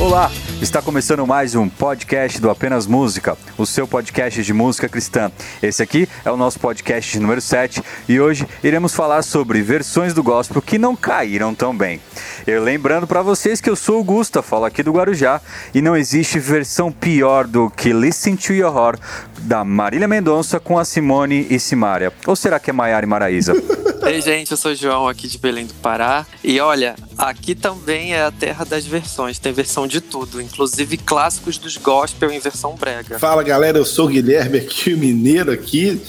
[0.00, 0.30] Olá,
[0.60, 5.30] está começando mais um podcast do Apenas Música, o seu podcast de música cristã.
[5.62, 10.22] Esse aqui é o nosso podcast número 7 e hoje iremos falar sobre versões do
[10.22, 12.00] gospel que não caíram tão bem.
[12.46, 15.40] Eu lembrando para vocês que eu sou o Gusta, falo aqui do Guarujá
[15.74, 19.00] e não existe versão pior do que Listen to Your Heart
[19.40, 22.12] da Marília Mendonça com a Simone e Simária.
[22.26, 23.54] Ou será que é Maiara e Maraísa?
[24.04, 26.26] Ei, gente, eu sou o João aqui de Belém do Pará.
[26.42, 29.38] E olha, aqui também é a terra das versões.
[29.38, 33.18] Tem versão de tudo, inclusive clássicos dos gospel em versão brega.
[33.18, 36.02] Fala galera, eu sou o Guilherme aqui, o mineiro aqui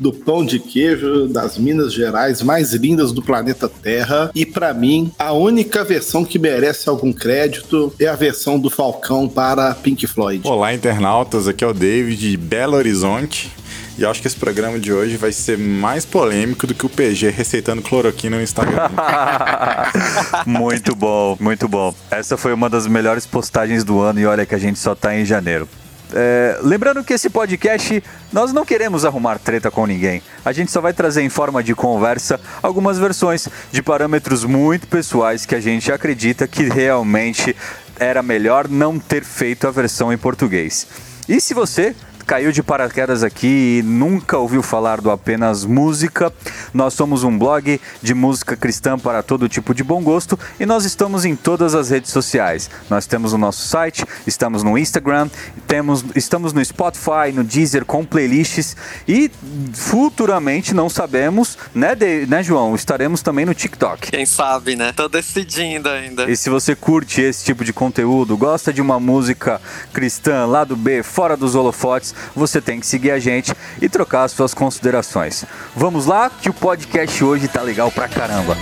[0.00, 4.30] do pão de queijo das Minas Gerais mais lindas do planeta Terra.
[4.34, 9.28] E para mim, a única versão que merece algum crédito é a versão do Falcão
[9.28, 10.48] para Pink Floyd.
[10.48, 13.52] Olá, internautas, aqui é o David de Belo Horizonte.
[13.98, 17.28] E acho que esse programa de hoje vai ser mais polêmico do que o PG
[17.28, 18.88] receitando cloroquina no Instagram.
[20.46, 21.94] muito bom, muito bom.
[22.10, 25.14] Essa foi uma das melhores postagens do ano e olha que a gente só tá
[25.14, 25.68] em janeiro.
[26.14, 30.22] É, lembrando que esse podcast nós não queremos arrumar treta com ninguém.
[30.44, 35.46] A gente só vai trazer em forma de conversa algumas versões de parâmetros muito pessoais
[35.46, 37.56] que a gente acredita que realmente
[37.98, 40.86] era melhor não ter feito a versão em português.
[41.28, 41.94] E se você
[42.30, 46.32] caiu de paraquedas aqui e nunca ouviu falar do Apenas Música,
[46.72, 50.84] nós somos um blog de música cristã para todo tipo de bom gosto e nós
[50.84, 52.70] estamos em todas as redes sociais.
[52.88, 55.28] Nós temos o nosso site, estamos no Instagram,
[55.66, 58.76] temos, estamos no Spotify, no Deezer com playlists
[59.08, 59.28] e
[59.72, 62.76] futuramente não sabemos, né, de, né, João?
[62.76, 64.08] Estaremos também no TikTok.
[64.08, 64.92] Quem sabe, né?
[64.92, 66.30] Tô decidindo ainda.
[66.30, 69.60] E se você curte esse tipo de conteúdo, gosta de uma música
[69.92, 74.24] cristã lá do B, fora dos holofotes, você tem que seguir a gente e trocar
[74.24, 75.44] as suas considerações.
[75.74, 78.56] Vamos lá, que o podcast hoje tá legal pra caramba.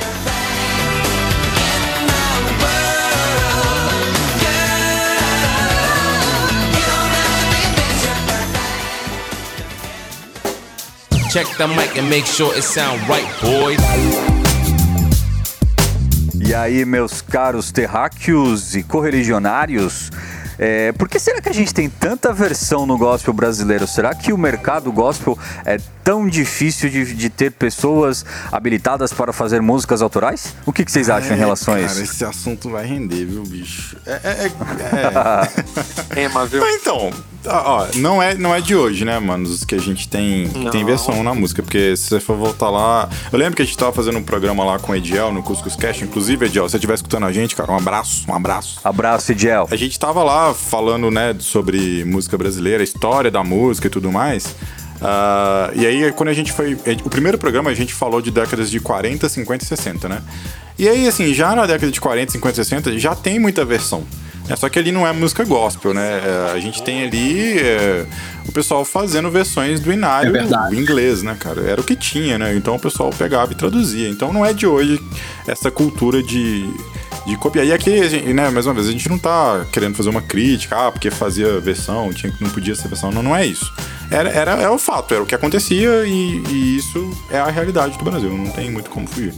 [11.31, 13.79] Check the mic and make sure it sound right, boys.
[16.49, 20.11] E aí, meus caros terráqueos e correligionários,
[20.59, 23.87] é, por que será que a gente tem tanta versão no gospel brasileiro?
[23.87, 29.61] Será que o mercado gospel é tão difícil de, de ter pessoas habilitadas para fazer
[29.63, 30.55] músicas autorais?
[30.67, 32.03] O que, que vocês acham é, em relação cara, a isso?
[32.03, 33.97] Esse assunto vai render, viu, bicho?
[34.07, 34.21] É.
[34.25, 34.53] é,
[36.17, 36.61] é, viu?
[36.61, 37.13] Mas então,
[37.47, 39.45] ó, não é, não é de hoje, né, mano?
[39.45, 41.63] Os que a gente tem, tem versão na música.
[41.63, 43.09] Porque se você for voltar lá.
[43.33, 45.77] Eu lembro que a gente tava fazendo um programa lá com o Ediel no Cuscus
[45.77, 46.05] Cast.
[46.05, 48.81] Inclusive, Ediel, se você estiver escutando a gente, cara, um abraço, um abraço.
[48.83, 49.69] Abraço, Ediel.
[49.71, 54.55] A gente tava lá falando, né, sobre música brasileira, história da música e tudo mais.
[55.01, 56.77] Ah, e aí, quando a gente foi.
[57.05, 60.21] O primeiro programa a gente falou de décadas de 40, 50 e 60, né?
[60.79, 64.05] E aí, assim, já na década de 40, 50 e 60 já tem muita versão.
[64.49, 64.57] né?
[64.57, 66.21] Só que ali não é música gospel, né?
[66.25, 68.07] É, A gente tem ali é,
[68.49, 70.77] o pessoal fazendo versões do inário É verdade.
[70.77, 71.61] inglês, né, cara?
[71.63, 72.55] Era o que tinha, né?
[72.57, 74.09] Então o pessoal pegava e traduzia.
[74.09, 75.01] Então não é de hoje
[75.47, 76.69] essa cultura de,
[77.27, 77.67] de copiar.
[77.67, 78.01] E aqui,
[78.33, 81.61] né, mais uma vez, a gente não tá querendo fazer uma crítica, ah, porque fazia
[81.61, 83.11] versão, tinha, não podia ser versão.
[83.11, 83.73] Não, não é isso.
[84.11, 87.99] Era, era, é o fato, era o que acontecia e, e isso é a realidade
[87.99, 88.31] do Brasil.
[88.31, 89.35] Não tem muito como fugir.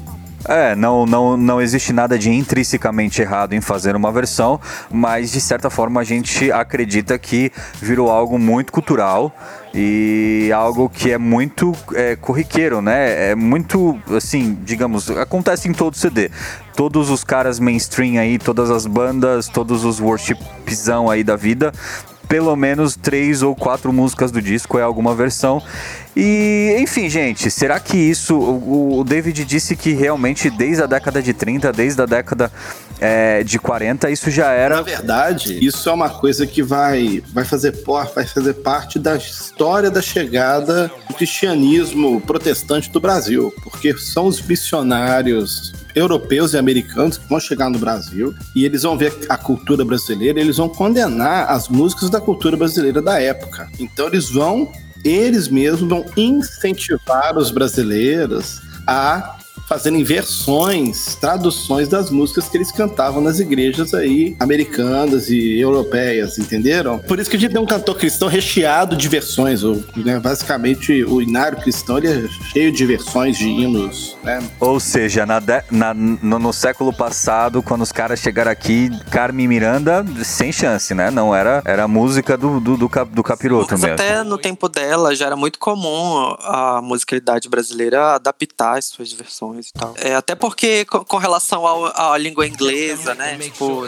[0.49, 4.59] É, não, não, não existe nada de intrinsecamente errado em fazer uma versão,
[4.91, 9.35] mas de certa forma a gente acredita que virou algo muito cultural
[9.75, 13.31] e algo que é muito é, corriqueiro, né?
[13.31, 16.31] É muito, assim, digamos, acontece em todo CD.
[16.75, 21.73] Todos os caras mainstream aí, todas as bandas, todos os worshipzão aí da vida
[22.31, 25.61] pelo menos três ou quatro músicas do disco é alguma versão.
[26.17, 28.37] E, enfim, gente, será que isso.
[28.37, 32.53] O, o David disse que realmente desde a década de 30, desde a década
[33.01, 34.83] é, de 40, isso já Na era.
[34.83, 39.91] verdade, isso é uma coisa que vai, vai, fazer, por- vai fazer parte da história
[39.91, 47.29] da chegada do cristianismo protestante do Brasil, porque são os missionários europeus e americanos que
[47.29, 51.69] vão chegar no Brasil e eles vão ver a cultura brasileira eles vão condenar as
[51.69, 53.69] músicas da cultura brasileira da época.
[53.79, 54.71] Então eles vão,
[55.05, 59.40] eles mesmos vão incentivar os brasileiros a
[59.71, 66.99] fazendo versões, traduções das músicas que eles cantavam nas igrejas aí americanas e europeias, entenderam?
[66.99, 69.63] Por isso que a gente tem um cantor cristão recheado de versões.
[69.63, 74.43] O, né, basicamente, o inário cristão ele é cheio de versões de hinos, né?
[74.59, 79.47] Ou seja, na de- na- no, no século passado, quando os caras chegaram aqui, Carmen
[79.47, 81.13] Miranda, sem chance, né?
[81.13, 83.95] Não era, era a música do, do, do, cap- do capiroto Mas mesmo.
[83.95, 89.60] até no tempo dela já era muito comum a musicalidade brasileira adaptar as suas versões
[89.69, 89.95] e tal.
[89.99, 91.65] É, até porque co- com relação
[91.95, 93.37] à língua inglesa, né?
[93.39, 93.83] Tipo,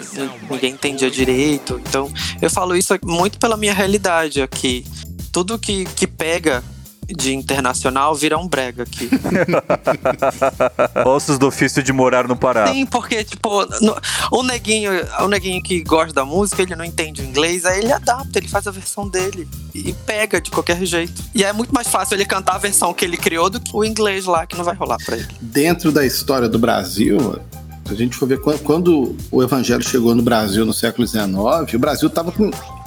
[0.50, 1.80] ninguém entendia direito.
[1.88, 4.84] Então, eu falo isso muito pela minha realidade aqui.
[5.32, 6.62] Tudo que, que pega
[7.08, 9.10] de internacional vira um brega aqui.
[11.04, 12.66] Ossos do ofício de morar no Pará.
[12.68, 13.96] Sim, porque, tipo, no-
[14.30, 14.90] o neguinho,
[15.20, 18.48] o neguinho que gosta da música, ele não entende o inglês, aí ele adapta, ele
[18.48, 21.22] faz a versão dele e pega de qualquer jeito.
[21.34, 23.84] E é muito mais fácil ele cantar a versão que ele criou do que o
[23.84, 25.28] inglês lá, que não vai rolar pra ele.
[25.40, 27.38] Dentro da história do Brasil,
[27.86, 31.74] se a gente for ver quan- quando o evangelho chegou no Brasil no século XIX,
[31.74, 32.32] o Brasil estava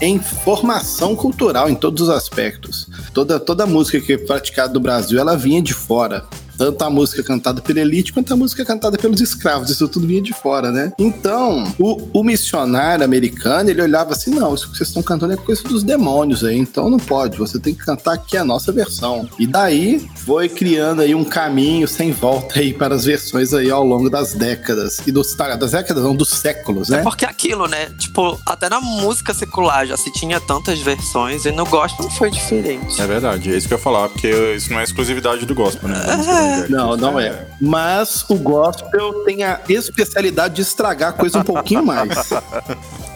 [0.02, 2.88] em formação cultural em todos os aspectos.
[3.14, 6.26] Toda, toda música que é praticada no Brasil, ela vinha de fora.
[6.58, 9.70] Tanto a música cantada pela elite quanto a música cantada pelos escravos.
[9.70, 10.94] Isso tudo vinha de fora, né?
[10.98, 15.38] Então, o, o missionário americano, ele olhava assim: não, isso que vocês estão cantando é
[15.38, 17.38] coisa dos demônios aí, então não pode.
[17.38, 19.28] Você tem que cantar aqui a nossa versão.
[19.40, 23.84] E daí foi criando aí um caminho sem volta aí para as versões aí ao
[23.84, 25.00] longo das décadas.
[25.06, 27.00] E dos, tá, das décadas, não, dos séculos, né?
[27.00, 27.88] É porque aquilo, né?
[27.98, 32.32] Tipo, até na música secular já se tinha tantas versões e no gospel não foi
[32.32, 33.02] diferente.
[33.02, 35.90] É verdade, é isso que eu ia falar, porque isso não é exclusividade do gospel,
[35.90, 36.00] né?
[36.00, 36.16] Da
[36.46, 36.78] evangélica.
[36.78, 37.48] Não, não é.
[37.62, 42.10] Mas o gospel tem a especialidade de estragar a coisa um pouquinho mais.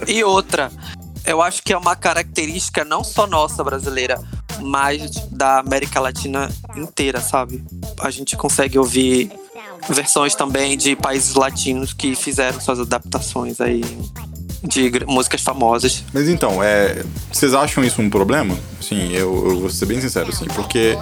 [0.07, 0.71] E outra,
[1.25, 4.19] eu acho que é uma característica não só nossa brasileira,
[4.61, 7.63] mas da América Latina inteira, sabe?
[7.99, 9.31] A gente consegue ouvir
[9.89, 13.83] versões também de países latinos que fizeram suas adaptações aí
[14.63, 16.03] de músicas famosas.
[16.13, 18.57] Mas então, é, vocês acham isso um problema?
[18.81, 20.97] Sim, eu, eu vou ser bem sincero, assim, porque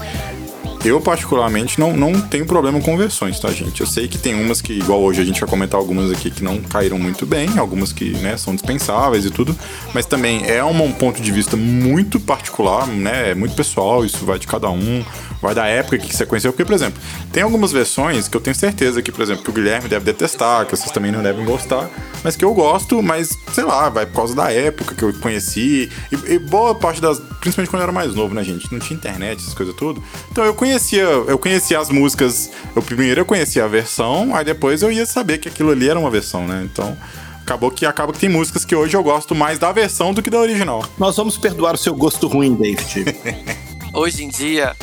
[0.86, 3.82] eu particularmente não, não tenho problema com versões, tá, gente?
[3.82, 6.44] Eu sei que tem umas que, igual hoje a gente vai comentar algumas aqui que
[6.44, 9.56] não caíram muito bem, algumas que, né, são dispensáveis e tudo,
[9.94, 14.40] mas também é um, ponto de vista muito particular, né, é muito pessoal, isso vai
[14.40, 15.04] de cada um,
[15.42, 17.02] vai da época que você conheceu, porque, por exemplo,
[17.32, 20.66] tem algumas versões que eu tenho certeza que, por exemplo, que o Guilherme deve detestar,
[20.66, 21.90] que vocês também não devem gostar,
[22.24, 25.90] mas que eu gosto, mas, sei lá, vai por causa da época que eu conheci,
[26.12, 28.98] e, e boa parte das, principalmente quando eu era mais novo, né, gente, não tinha
[28.98, 30.02] internet, essas coisas tudo,
[30.32, 34.81] então eu conhecia, eu conhecia as músicas, eu primeiro eu conhecia a versão, aí depois
[34.81, 36.98] eu ia saber que aquilo ali era uma versão, né, então...
[37.42, 40.30] Acabou que acaba que tem músicas que hoje eu gosto mais da versão do que
[40.30, 40.84] da original.
[40.98, 43.06] Nós vamos perdoar o seu gosto ruim, David.
[43.96, 44.75] Hoje em dia,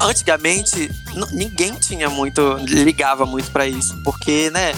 [0.00, 0.88] antigamente,
[1.32, 4.72] ninguém tinha muito, ligava muito pra isso, porque, né?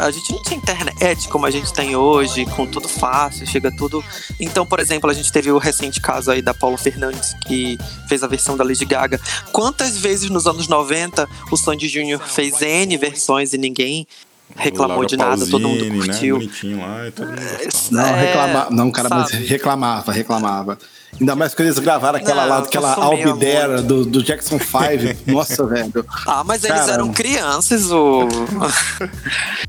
[0.00, 4.02] A gente não tinha internet como a gente tem hoje, com tudo fácil, chega tudo.
[4.40, 7.78] Então, por exemplo, a gente teve o recente caso aí da Paulo Fernandes, que
[8.08, 9.20] fez a versão da Lady Gaga.
[9.52, 14.06] Quantas vezes nos anos 90 o Sandy Júnior fez N versões e ninguém
[14.54, 16.38] reclamou Laura de nada, todo mundo Pausini, curtiu.
[16.38, 16.44] Né?
[16.44, 17.90] Bonitinho lá todo mundo gostava.
[17.90, 20.78] Não, É, reclama, não, cara, mas reclamava, reclamava.
[21.20, 25.22] Ainda mais quando eles gravaram aquela Não, lá, aquela Albidera do, do Jackson 5.
[25.32, 26.04] Nossa, velho.
[26.26, 26.92] Ah, mas eles Caramba.
[26.94, 28.26] eram crianças, o.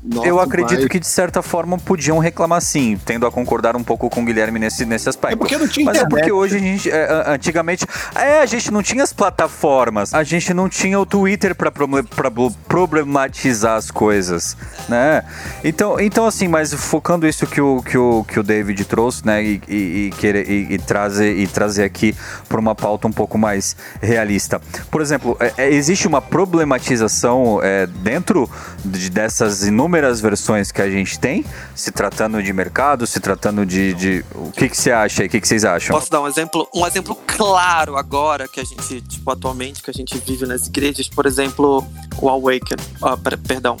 [0.02, 0.88] Nossa, Eu acredito vai.
[0.88, 4.58] que de certa forma podiam reclamar sim, tendo a concordar um pouco com o Guilherme
[4.58, 5.34] nesse, nesse aspecto.
[5.34, 6.18] É porque não tinha Mas é internet.
[6.20, 10.52] porque hoje a gente, é, antigamente, é, a gente não tinha as plataformas, a gente
[10.54, 12.30] não tinha o Twitter pra pra
[12.68, 14.56] problematizar as coisas,
[14.88, 15.22] né?
[15.64, 19.42] Então, então assim, mas focando isso que o, que o, que o David trouxe, né,
[19.42, 19.74] e, e,
[20.06, 22.14] e, querer- e- e trazer, e trazer aqui
[22.48, 24.60] para uma pauta um pouco mais realista.
[24.90, 28.48] Por exemplo, é- é, existe uma problematização é, dentro
[28.84, 33.94] de- dessas inúmeras versões que a gente tem, se tratando de mercado, se tratando de.
[33.94, 35.28] de- o que, que você acha aí?
[35.28, 35.94] O que, que vocês acham?
[35.96, 36.68] Posso dar um exemplo?
[36.74, 41.08] Um exemplo claro agora que a gente, tipo, atualmente, que a gente vive nas igrejas,
[41.08, 41.84] por exemplo,
[42.20, 42.76] o Awaken.
[43.02, 43.76] ah, per- perdão.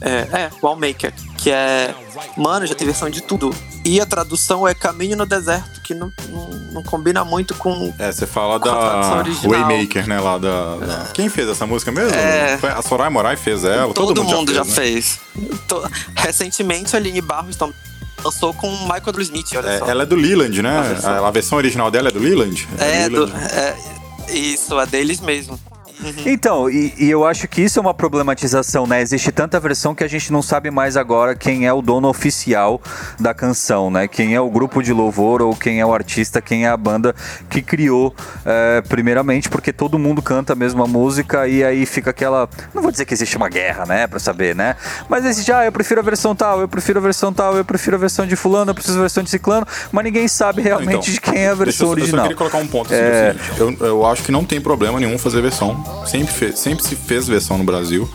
[0.00, 0.10] É,
[0.42, 1.92] é, o Allmaker, que é.
[2.36, 3.52] Mano, já tem versão de tudo.
[3.84, 7.92] E a tradução é Caminho no Deserto, que não, não, não combina muito com.
[7.98, 9.22] É, você fala da.
[9.44, 10.20] Waymaker, né?
[10.20, 12.14] Lá da, da- Quem fez essa música mesmo?
[12.14, 12.56] É.
[12.58, 13.92] Foi a Soraya Morai fez ela.
[13.92, 14.70] Todo, Todo, mundo, já, né?
[14.70, 15.18] fez.
[15.66, 15.82] To-
[16.16, 17.72] Recentemente, a Aline Barros tam-
[18.24, 19.22] lançou com o Michael W.
[19.22, 19.86] Smith, olha É, só.
[19.86, 20.78] ela é do Leland, né?
[20.78, 21.24] A versão.
[21.26, 22.68] A, versão original dela é do Leland?
[22.78, 23.44] É, do do, Leland.
[23.52, 23.76] é,
[24.32, 25.58] isso, é deles mesmo.
[26.24, 29.00] Então, e, e eu acho que isso é uma problematização, né?
[29.00, 32.80] Existe tanta versão que a gente não sabe mais agora quem é o dono oficial
[33.18, 34.06] da canção, né?
[34.06, 37.14] Quem é o grupo de louvor ou quem é o artista, quem é a banda
[37.50, 38.14] que criou,
[38.44, 42.48] é, primeiramente, porque todo mundo canta a mesma música e aí fica aquela.
[42.74, 44.06] Não vou dizer que existe uma guerra, né?
[44.06, 44.76] Pra saber, né?
[45.08, 47.96] Mas existe, ah, eu prefiro a versão tal, eu prefiro a versão tal, eu prefiro
[47.96, 51.00] a versão de Fulano, eu preciso a versão de Ciclano, mas ninguém sabe realmente Então,
[51.00, 52.26] de quem é a versão deixa eu, original.
[52.26, 53.34] Eu só queria colocar um ponto assim, É.
[53.58, 55.87] eu, eu acho que não tem problema nenhum fazer versão.
[56.06, 58.08] Sempre, fe- sempre se fez versão no Brasil.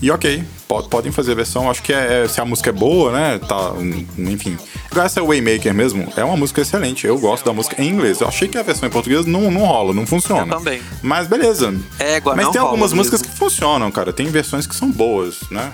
[0.00, 1.68] E ok, po- podem fazer versão.
[1.70, 3.38] Acho que é, é- se a música é boa, né?
[3.38, 4.56] Tá, hum, enfim.
[4.92, 7.06] Igual essa Waymaker mesmo, é uma música excelente.
[7.06, 8.20] Eu gosto da música em inglês.
[8.20, 10.42] Eu achei que a versão em português não, não rola, não funciona.
[10.52, 10.80] Eu também.
[11.02, 11.74] Mas beleza.
[11.98, 12.96] Égua, Mas não tem algumas mesmo.
[12.98, 14.12] músicas que funcionam, cara.
[14.12, 15.72] Tem versões que são boas, né?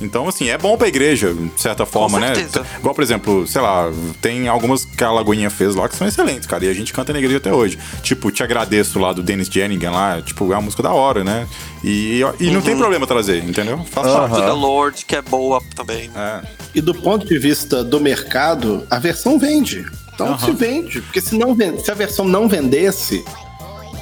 [0.00, 2.32] Então, assim, é bom pra igreja, de certa forma, né?
[2.78, 6.46] Igual, por exemplo, sei lá, tem algumas que a Lagoinha fez lá que são excelentes,
[6.46, 6.64] cara.
[6.64, 7.78] E a gente canta na igreja até hoje.
[8.02, 10.20] Tipo, Te Agradeço lá do Dennis Jennigan lá.
[10.22, 11.46] Tipo, é uma música da hora, né?
[11.82, 12.60] E, e não Uhum.
[12.62, 13.78] tem problema trazer, entendeu?
[13.90, 14.44] Faz Talk parte.
[14.46, 16.10] the Lord, que é boa também.
[16.14, 16.42] É.
[16.74, 19.84] E do ponto de vista do mercado, a versão vende.
[20.14, 21.00] Então se vende.
[21.02, 23.24] Porque se, não se a versão não vendesse,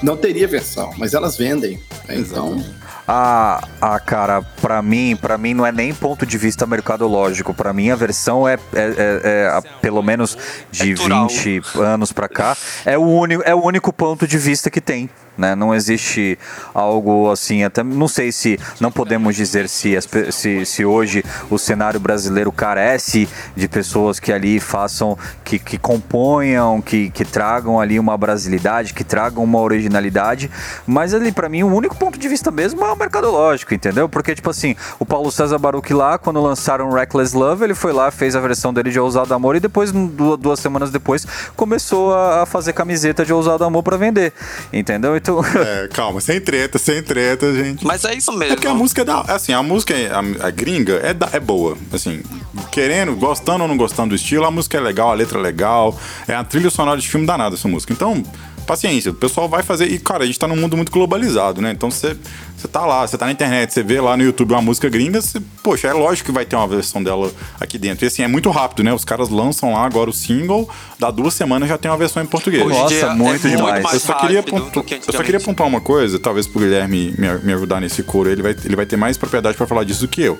[0.03, 0.93] não teria versão.
[0.99, 1.79] Mas elas vendem.
[2.09, 2.17] né?
[2.19, 2.63] Então.
[3.07, 7.53] Ah, ah, cara, pra mim, para mim não é nem ponto de vista mercadológico.
[7.53, 10.37] Pra mim a versão é, é- é- é, pelo menos
[10.71, 11.29] de É cultural.
[11.29, 12.57] 20 anos pra cá,
[12.87, 15.11] é o único é o único ponto de vista que tem.
[15.37, 15.57] Né?
[15.57, 16.39] Não existe
[16.73, 19.99] algo assim, até não sei se não podemos dizer se,
[20.31, 26.81] se, se hoje o cenário brasileiro carece de pessoas que ali façam, que, que componham,
[26.81, 30.49] que, que tragam ali uma brasilidade, que tragam uma originalidade,
[30.87, 34.09] mas ali pra mim o único ponto de vista mesmo é o mercadológico, entendeu?
[34.09, 38.11] Porque tipo assim, o Paulo César Baruch lá, quando lançaram Reckless Love, ele foi lá,
[38.11, 42.35] fez a versão dele de Ousado Amor e depois, du- duas semanas depois, começou a
[42.43, 44.33] a fazer camiseta de Ousado Amor pra vender,
[44.73, 45.17] entendeu?
[45.17, 47.87] Então, É, calma, sem treta, sem treta, gente.
[47.87, 48.55] Mas é isso É mesmo.
[48.57, 49.21] porque a música é da.
[49.23, 51.77] Assim, a música, a, a gringa, é, da- é boa.
[51.93, 52.23] Assim,
[52.71, 55.99] querendo, gostando ou não gostando do estilo, a música é legal, a letra é legal.
[56.27, 57.93] É a trilha sonora de filme danada essa música.
[57.93, 58.23] Então,
[58.65, 59.87] paciência, o pessoal vai fazer.
[59.87, 61.71] E, cara, a gente tá num mundo muito globalizado, né?
[61.73, 62.17] Então você.
[62.57, 65.21] Você tá lá, você tá na internet, você vê lá no YouTube uma música gringa,
[65.21, 67.31] você, poxa, é lógico que vai ter uma versão dela
[67.61, 68.07] aqui dentro.
[68.07, 68.91] E assim, é muito rápido, né?
[68.95, 70.67] Os caras lançam lá agora o single,
[70.99, 72.67] dá duas semanas já tem uma versão em português.
[72.67, 73.83] Nossa, dia muito é demais.
[73.83, 77.15] mais Eu só, queria pontu- que eu só queria pontuar uma coisa, talvez pro Guilherme
[77.19, 80.01] me, me ajudar nesse coro, ele vai, ele vai ter mais propriedade pra falar disso
[80.01, 80.39] do que eu.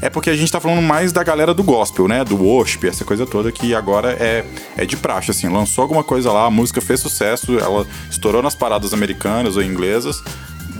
[0.00, 2.24] É porque a gente tá falando mais da galera do gospel, né?
[2.24, 4.44] Do worship, essa coisa toda que agora é,
[4.76, 5.48] é de praxe, assim.
[5.48, 10.22] Lançou alguma coisa lá, a música fez sucesso, ela estourou nas paradas americanas ou inglesas.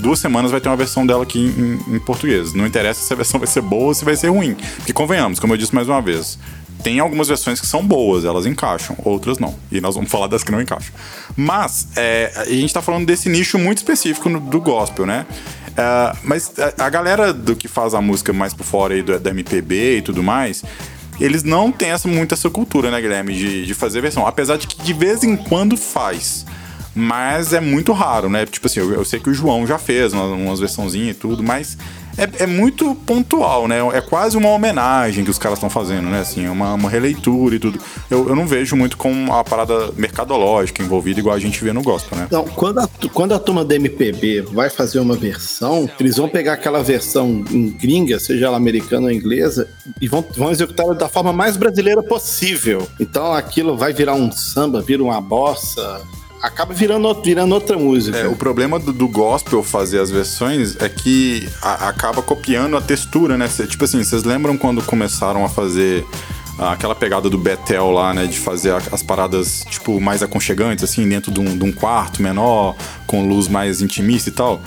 [0.01, 2.53] Duas semanas vai ter uma versão dela aqui em, em português.
[2.53, 4.55] Não interessa se a versão vai ser boa ou se vai ser ruim.
[4.77, 6.39] Porque convenhamos, como eu disse mais uma vez,
[6.83, 9.55] tem algumas versões que são boas, elas encaixam, outras não.
[9.73, 10.93] E nós vamos falar das que não encaixam.
[11.37, 15.27] Mas é, a gente tá falando desse nicho muito específico no- do gospel, né?
[15.77, 19.19] É, mas a, a galera do que faz a música mais por fora aí do,
[19.19, 20.63] da MPB e tudo mais,
[21.21, 24.27] eles não têm essa, muito essa cultura, né, Guilherme, de, de fazer versão.
[24.27, 26.45] Apesar de que de vez em quando faz.
[26.95, 28.47] Mas é muito raro, né?
[28.47, 31.43] Tipo assim, eu, eu sei que o João já fez umas, umas versãozinhas e tudo,
[31.43, 31.77] mas
[32.19, 33.79] é, é muito pontual, né?
[33.93, 36.21] É quase uma homenagem que os caras estão fazendo, né?
[36.21, 37.79] Assim, uma, uma releitura e tudo.
[38.11, 41.83] Eu, eu não vejo muito com a parada mercadológica envolvida, igual a gente vê no
[41.83, 42.25] gospel, né?
[42.27, 46.55] Então, quando a, quando a turma da MPB vai fazer uma versão, eles vão pegar
[46.55, 49.69] aquela versão em gringa, seja ela americana ou inglesa,
[50.01, 52.87] e vão, vão executar da forma mais brasileira possível.
[52.99, 56.03] Então aquilo vai virar um samba, vira uma bossa,
[56.43, 58.17] acaba virando, virando outra música.
[58.19, 62.81] É, o problema do, do gospel fazer as versões é que a- acaba copiando a
[62.81, 63.49] textura, né?
[63.49, 66.05] Cê- tipo assim, vocês lembram quando começaram a fazer
[66.59, 68.27] aquela pegada do Betel lá, né?
[68.27, 72.23] De fazer a- as paradas, tipo, mais aconchegantes, assim, dentro de um, de um quarto
[72.23, 72.75] menor,
[73.07, 74.61] com luz mais intimista e tal.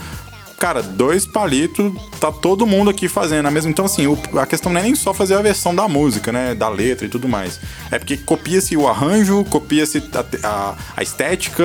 [0.59, 3.71] Cara, dois palitos, tá todo mundo aqui fazendo a mesma.
[3.71, 6.53] Então, assim, o- a questão não é nem só fazer a versão da música, né?
[6.53, 7.61] Da letra e tudo mais.
[7.89, 11.63] É porque copia-se o arranjo, copia-se a, a- a estética,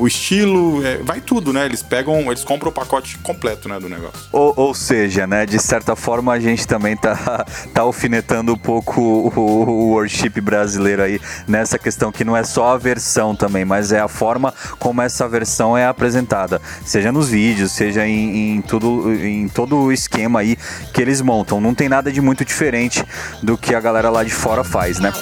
[0.00, 1.64] o estilo, é, vai tudo, né?
[1.64, 4.18] Eles pegam, eles compram o pacote completo, né, do negócio.
[4.32, 9.00] Ou, ou seja, né, de certa forma a gente também tá, tá alfinetando um pouco
[9.00, 13.92] o, o worship brasileiro aí nessa questão que não é só a versão também, mas
[13.92, 19.12] é a forma como essa versão é apresentada, seja nos vídeos, seja em, em tudo,
[19.12, 20.56] em todo o esquema aí
[20.92, 21.60] que eles montam.
[21.60, 23.04] Não tem nada de muito diferente
[23.42, 25.12] do que a galera lá de fora faz, né?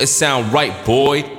[0.00, 1.37] It sound right, boy.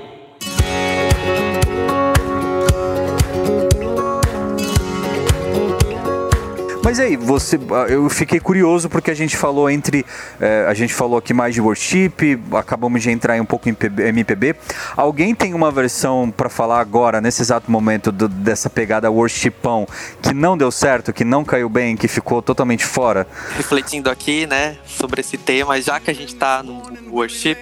[6.89, 10.03] Mas aí, você, eu fiquei curioso porque a gente falou entre,
[10.41, 13.77] é, a gente falou aqui mais de worship, acabamos de entrar um pouco em
[14.07, 14.55] MPB.
[14.97, 19.87] Alguém tem uma versão para falar agora, nesse exato momento, do, dessa pegada worshipão
[20.19, 23.27] que não deu certo, que não caiu bem, que ficou totalmente fora?
[23.55, 26.81] Refletindo aqui, né, sobre esse tema, já que a gente tá no
[27.11, 27.59] worship,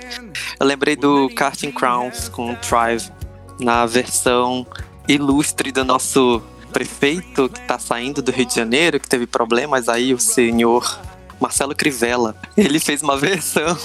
[0.57, 3.11] eu lembrei do Casting Crowns com Thrive
[3.59, 4.65] na versão
[5.05, 6.41] ilustre do nosso
[6.77, 10.99] prefeito que está saindo do Rio de Janeiro, que teve problemas aí, o senhor
[11.41, 12.35] Marcelo Crivella.
[12.55, 13.75] Ele fez uma versão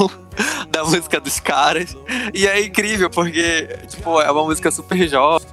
[0.68, 1.96] da música dos caras.
[2.34, 5.48] E é incrível, porque, tipo, é uma música super jovem,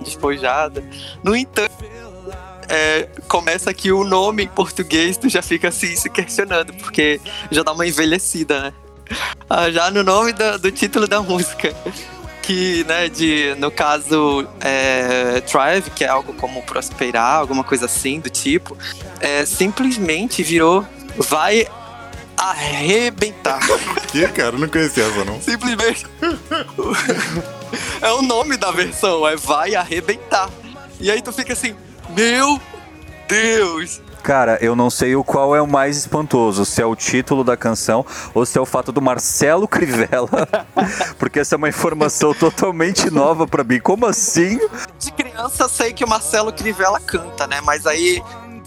[0.00, 0.82] despojada.
[1.22, 1.74] No entanto,
[2.70, 7.20] é, começa que o nome em português tu já fica assim se questionando, porque
[7.50, 8.72] já dá uma envelhecida, né?
[9.48, 11.76] Ah, já no nome do, do título da música
[12.46, 18.20] que, né, de, no caso, é, Thrive, que é algo como prosperar, alguma coisa assim
[18.20, 18.78] do tipo,
[19.20, 20.86] é, simplesmente virou
[21.16, 21.66] vai
[22.36, 23.58] arrebentar.
[24.12, 24.56] que, cara?
[24.56, 25.40] não conhecia essa, não.
[25.40, 26.06] Simplesmente.
[28.00, 30.48] é o nome da versão, é vai arrebentar.
[31.00, 31.74] E aí tu fica assim,
[32.10, 32.60] meu
[33.26, 34.00] Deus!
[34.26, 37.56] Cara, eu não sei o qual é o mais espantoso, se é o título da
[37.56, 38.04] canção
[38.34, 40.48] ou se é o fato do Marcelo Crivella,
[41.16, 43.78] porque essa é uma informação totalmente nova para mim.
[43.78, 44.58] Como assim?
[44.98, 47.60] De criança sei que o Marcelo Crivella canta, né?
[47.60, 48.20] Mas aí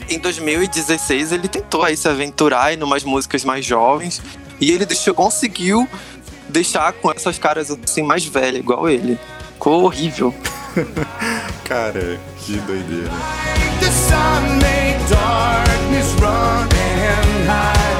[0.07, 4.21] em 2016 ele tentou aí se aventurar em umas músicas mais jovens
[4.61, 5.85] e ele deixou, conseguiu
[6.47, 9.19] deixar com essas caras assim mais velhas, igual ele.
[9.55, 10.33] Ficou horrível.
[11.67, 13.11] Cara, que doideira.
[15.09, 17.98] darkness run and hide.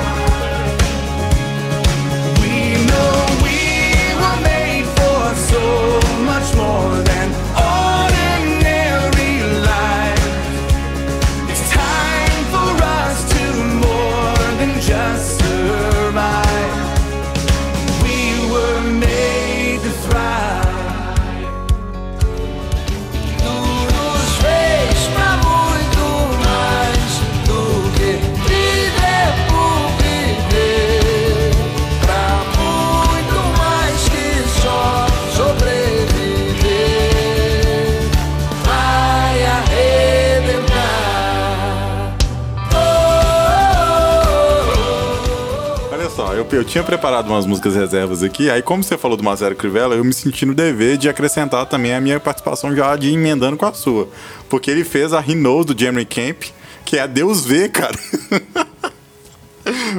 [46.70, 50.14] Tinha preparado umas músicas reservas aqui, aí como você falou do Marcelo Crivella, eu me
[50.14, 54.08] senti no dever de acrescentar também a minha participação já de emendando com a sua.
[54.48, 56.44] Porque ele fez a Knows do Jeremy Camp,
[56.86, 57.98] que é a Deus vê, cara.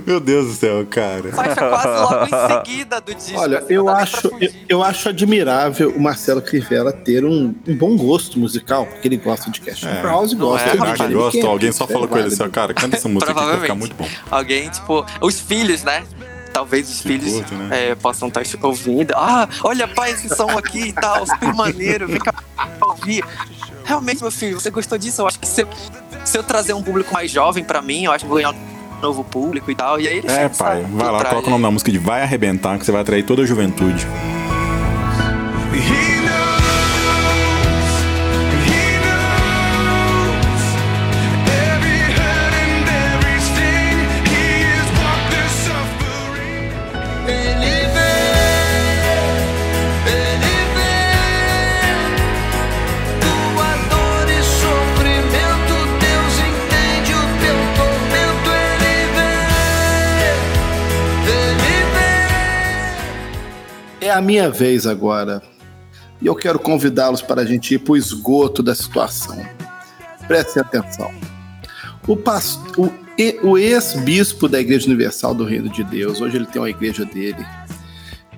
[0.07, 1.33] Meu Deus do céu, cara.
[1.33, 3.39] Faixa quase logo em seguida do disco.
[3.39, 7.97] Olha, assim, eu acho, eu, eu acho admirável o Marcelo Crivella ter um, um bom
[7.97, 10.01] gosto musical, porque ele gosta de Cash É.
[10.01, 12.73] Crowes e gosta é, de Jeremy Camp, alguém só é falou com ele assim, cara,
[12.73, 14.09] canta essa música aqui que vai ficar muito bom.
[14.31, 16.05] Alguém, tipo, os filhos, né?
[16.53, 17.91] Talvez os Que filhos curte, né?
[17.91, 19.13] é, possam estar ouvindo.
[19.17, 22.35] Ah, olha, pai, esse som aqui e tal, super maneiro, vem cá
[22.83, 23.25] ouvir.
[23.85, 25.23] Realmente, meu filho, você gostou disso?
[25.23, 25.69] Eu acho que se eu,
[26.25, 29.01] se eu trazer um público mais jovem pra mim, eu acho que vou ganhar um
[29.01, 30.01] novo público e tal.
[30.01, 30.95] E aí ele É, pai, sabe?
[30.95, 31.31] vai lá, Traz.
[31.31, 34.07] coloca o nome da música de Vai Arrebentar, que você vai atrair toda a juventude.
[64.11, 65.41] É a minha vez agora.
[66.21, 69.41] E eu quero convidá-los para a gente ir para o esgoto da situação.
[70.27, 71.15] Prestem atenção.
[72.09, 72.93] O, o
[73.45, 77.47] o ex-bispo da Igreja Universal do Reino de Deus, hoje ele tem uma igreja dele,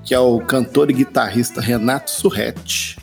[0.05, 2.99] que é o cantor e guitarrista Renato Surretti.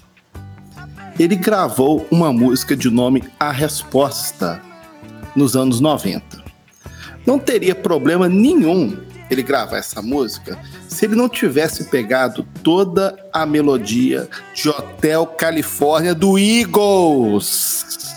[1.18, 4.62] Ele gravou uma música de nome A Resposta
[5.36, 6.44] nos anos 90.
[7.26, 13.46] Não teria problema nenhum ele gravar essa música se ele não tivesse pegado toda a
[13.46, 18.15] melodia de Hotel Califórnia do Eagles.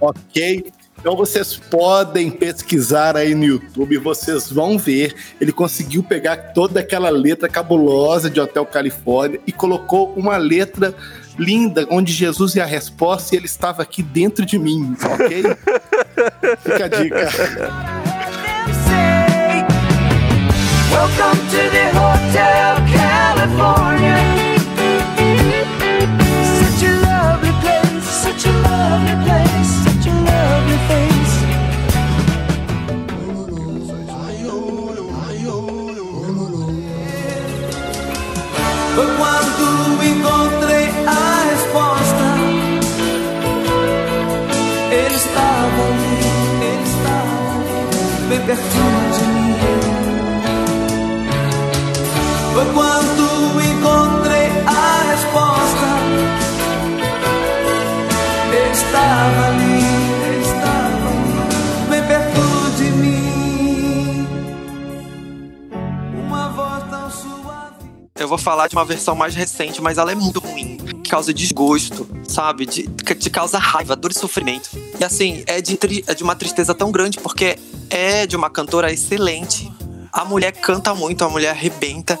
[0.00, 0.64] Ok?
[1.02, 5.14] Então vocês podem pesquisar aí no YouTube, vocês vão ver.
[5.40, 10.94] Ele conseguiu pegar toda aquela letra cabulosa de Hotel Califórnia e colocou uma letra
[11.36, 15.42] linda, onde Jesus é a resposta e ele estava aqui dentro de mim, ok?
[16.62, 17.28] Fica a dica.
[20.92, 24.18] Welcome to the Hotel California.
[26.60, 31.34] Such a lovely place, such a lovely place, such a lovely face.
[38.94, 39.64] But quando
[40.04, 41.18] encontrei a
[41.50, 42.26] resposta,
[44.90, 46.14] ele estava ali,
[46.68, 49.41] ele estava ali, bem pertinho de mim.
[52.52, 55.88] Foi quando encontrei a resposta.
[58.70, 59.80] Estava ali,
[60.42, 62.42] estava ali, bem perto
[62.76, 64.26] de mim.
[66.26, 67.86] Uma voz tão suave.
[68.18, 70.76] Eu vou falar de uma versão mais recente, mas ela é muito ruim.
[71.02, 72.66] Que causa desgosto, sabe?
[72.66, 74.68] De, de causa raiva, dor e sofrimento.
[75.00, 78.92] E assim, é de, é de uma tristeza tão grande porque é de uma cantora
[78.92, 79.71] excelente.
[80.12, 82.18] A mulher canta muito, a mulher arrebenta.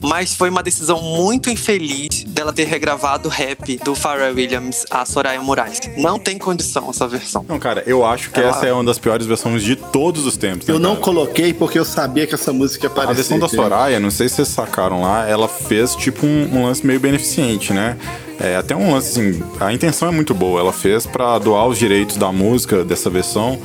[0.00, 5.04] Mas foi uma decisão muito infeliz dela ter regravado o rap do Pharrell Williams a
[5.06, 5.80] Soraya Moraes.
[5.96, 7.44] Não tem condição essa versão.
[7.48, 10.36] Não, cara, eu acho que Ela- essa é uma das piores versões de todos os
[10.36, 10.66] tempos.
[10.66, 11.04] né, Eu não cara?
[11.04, 13.14] coloquei porque eu sabia que essa música ia A aparecer.
[13.14, 13.48] versão da?
[13.48, 17.72] Soraya, não sei se vocês sacaram lá, ela fez tipo um, um lance meio beneficente,
[17.72, 17.96] né?
[18.38, 20.60] É até um lance assim, a intenção é muito boa.
[20.60, 23.58] Ela fez pra doar os direitos da música dessa versão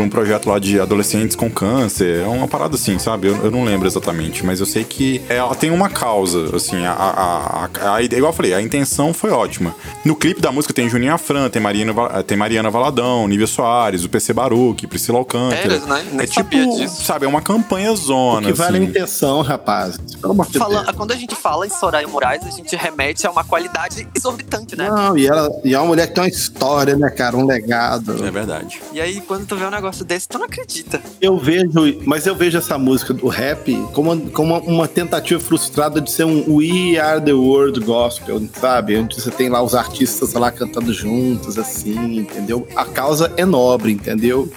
[0.00, 2.22] pra um projeto lá de adolescentes com câncer.
[2.22, 3.28] É uma parada assim, sabe?
[3.28, 6.92] Eu, eu não lembro exatamente, mas eu sei que ela tem uma causa, assim, a,
[6.92, 9.74] a, a, a- igual eu falei, a intenção foi ótima.
[10.04, 14.04] No clipe da música tem Juninho Afran, tem Mariana, Va- tem Mariana Valadão, Nívia Soares,
[14.04, 15.78] o PC Baruch, Priscila Alcântara.
[15.80, 16.04] Né?
[16.12, 17.04] Nem é tipo, disso.
[17.04, 18.46] sabe, é uma campanha zona.
[18.46, 18.90] Que vale a assim.
[18.90, 19.98] intenção, rapaz.
[20.20, 20.96] Pelo amor de Fala- Deus.
[20.96, 24.88] quando a gente fala em Soraya Moraes, a gente remete a uma qualidade exorbitante, né?
[24.88, 27.36] Não, e, ela, e é uma mulher que tem uma história, né, cara?
[27.36, 28.24] Um legado.
[28.24, 28.80] É verdade.
[28.92, 31.00] E aí, quando tu vê um negócio desse, tu não acredita.
[31.20, 31.68] Eu vejo,
[32.04, 36.44] mas eu vejo essa música do rap como, como uma tentativa frustrada de ser um
[36.56, 38.96] We Are the World Gospel, sabe?
[38.96, 42.66] Onde você tem lá os artistas lá cantando juntos, assim, entendeu?
[42.76, 44.50] A causa é nobre, entendeu?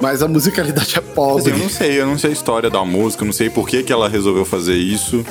[0.00, 1.50] Mas a musicalidade é Assim, pobre.
[1.52, 3.82] eu não sei, eu não sei a história da música, eu não sei por que,
[3.82, 5.24] que ela resolveu fazer isso.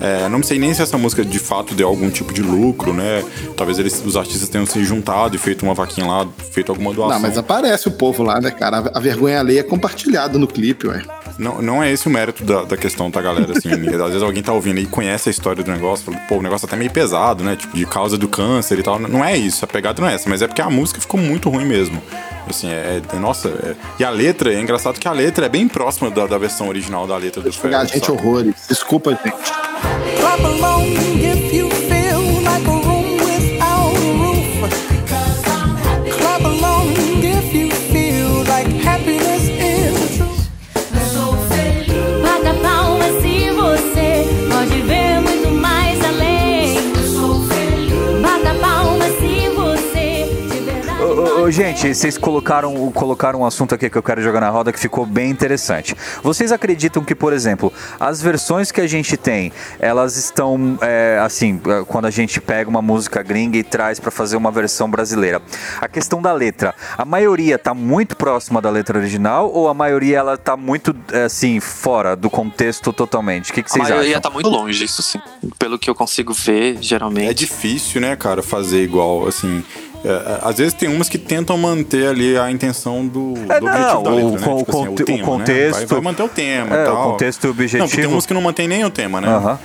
[0.00, 3.24] É, não sei nem se essa música de fato deu algum tipo de lucro, né?
[3.56, 7.14] Talvez eles, os artistas tenham se juntado e feito uma vaquinha lá, feito alguma doação.
[7.14, 8.90] Não, mas aparece o povo lá, né, cara?
[8.94, 11.02] A vergonha alheia é compartilhada no clipe, ué.
[11.38, 13.52] Não, não é esse o mérito da, da questão, tá, galera?
[13.52, 16.42] Assim, às vezes alguém tá ouvindo e conhece a história do negócio, fala, pô, o
[16.42, 17.56] negócio é até meio pesado, né?
[17.56, 18.98] Tipo, de causa do câncer e tal.
[18.98, 21.48] Não é isso, a pegada não é essa, mas é porque a música ficou muito
[21.48, 22.02] ruim mesmo.
[22.48, 23.00] Assim, é.
[23.12, 26.26] é- nossa, é- e a letra, é engraçado que a letra é bem próxima da,
[26.26, 28.18] da versão original da letra do Pharrell, gente sabe?
[28.18, 28.54] horrores.
[28.68, 29.36] Desculpa, gente.
[51.46, 54.80] Ô, gente, vocês colocaram, colocaram um assunto aqui que eu quero jogar na roda que
[54.80, 55.94] ficou bem interessante.
[56.20, 61.60] Vocês acreditam que, por exemplo, as versões que a gente tem, elas estão, é, assim,
[61.64, 65.40] é, quando a gente pega uma música gringa e traz pra fazer uma versão brasileira,
[65.80, 70.18] a questão da letra, a maioria tá muito próxima da letra original ou a maioria
[70.18, 73.52] ela tá muito, é, assim, fora do contexto totalmente?
[73.52, 74.22] O que, que A vocês maioria acham?
[74.22, 75.20] tá muito longe, isso sim.
[75.60, 77.30] Pelo que eu consigo ver, geralmente.
[77.30, 79.62] É difícil, né, cara, fazer igual, assim.
[80.06, 83.66] É, é, às vezes tem umas que tentam manter ali a intenção do, É, do
[83.66, 84.46] não, objetivo da o letra, né?
[84.46, 85.24] con- Tipo assim, o conte- o tema, né?
[85.24, 87.10] contexto- Vai, vai manter o tema É, e o tal.
[87.12, 88.16] contexto e o Não, porque tem objetivo.
[88.16, 89.28] uns que não mantém nem o tema, né?
[89.28, 89.58] Aham.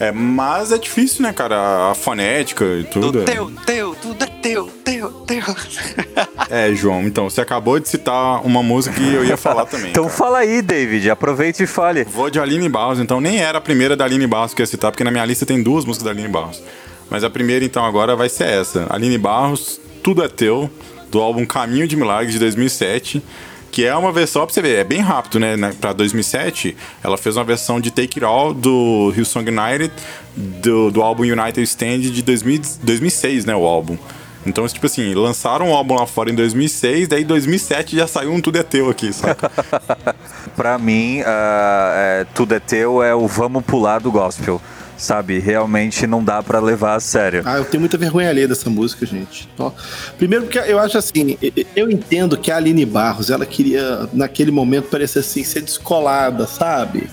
[0.00, 1.90] É, mas é difícil, né, cara?
[1.90, 3.06] A fonética e tudo.
[3.10, 5.42] Tudo teu, teu, tudo é teu, teu, teu.
[6.48, 9.90] É, João, então, você acabou de citar uma música que eu ia falar também.
[9.90, 10.16] Então cara.
[10.16, 12.04] fala aí, David, aproveite e fale.
[12.04, 14.68] Vou de Aline Barros, então nem era a primeira da Aline Barros que eu ia
[14.68, 16.62] citar, porque na minha lista tem duas músicas da Aline Barros.
[17.10, 18.86] Mas a primeira, então, agora vai ser essa.
[18.90, 20.70] Aline Barros, Tudo é Teu,
[21.10, 23.22] do álbum Caminho de Milagres de 2007.
[23.70, 25.54] Que é uma versão, pra você ver, é bem rápido, né?
[25.78, 29.92] Pra 2007, ela fez uma versão de Take It All do Hillsong United,
[30.34, 33.54] do, do álbum United Stand de 2000 2006, né?
[33.54, 33.98] O álbum.
[34.46, 38.32] Então, tipo assim, lançaram o álbum lá fora em 2006, daí em 2007 já saiu
[38.32, 39.50] um Tudo é Teu aqui, saca?
[40.56, 44.60] Pra mim, ah, é, tudo é teu é o vamos pular do gospel.
[44.98, 45.38] Sabe?
[45.38, 47.42] Realmente não dá pra levar a sério.
[47.46, 49.48] Ah, eu tenho muita vergonha alheia dessa música, gente.
[49.58, 49.70] Ó,
[50.18, 51.38] Primeiro porque eu acho assim,
[51.76, 57.08] eu entendo que a Aline Barros, ela queria, naquele momento, parecer assim, ser descolada, sabe?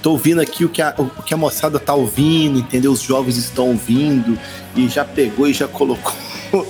[0.00, 2.92] Tô ouvindo aqui o que, a, o que a moçada tá ouvindo, entendeu?
[2.92, 4.38] Os jovens estão ouvindo,
[4.76, 6.14] e já pegou e já colocou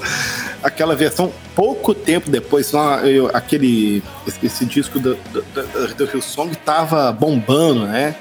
[0.63, 6.05] aquela versão pouco tempo depois, só eu- aquele esse, esse disco do, do, do, do
[6.05, 8.15] Hillsong tava bombando, né?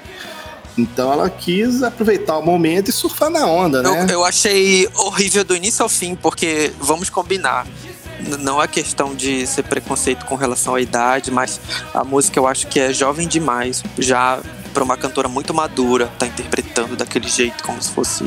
[0.78, 3.90] Então ela quis aproveitar o momento e surfar na onda, né?
[3.90, 7.68] Eu, eu achei horrível do início ao fim, porque vamos combinar.
[8.40, 11.60] Não é questão de ser preconceito com relação à idade, mas
[11.94, 13.84] a música eu acho que é jovem demais.
[14.00, 14.40] Já
[14.74, 18.26] pra uma cantora muito madura, tá interpretando daquele jeito, como se fosse.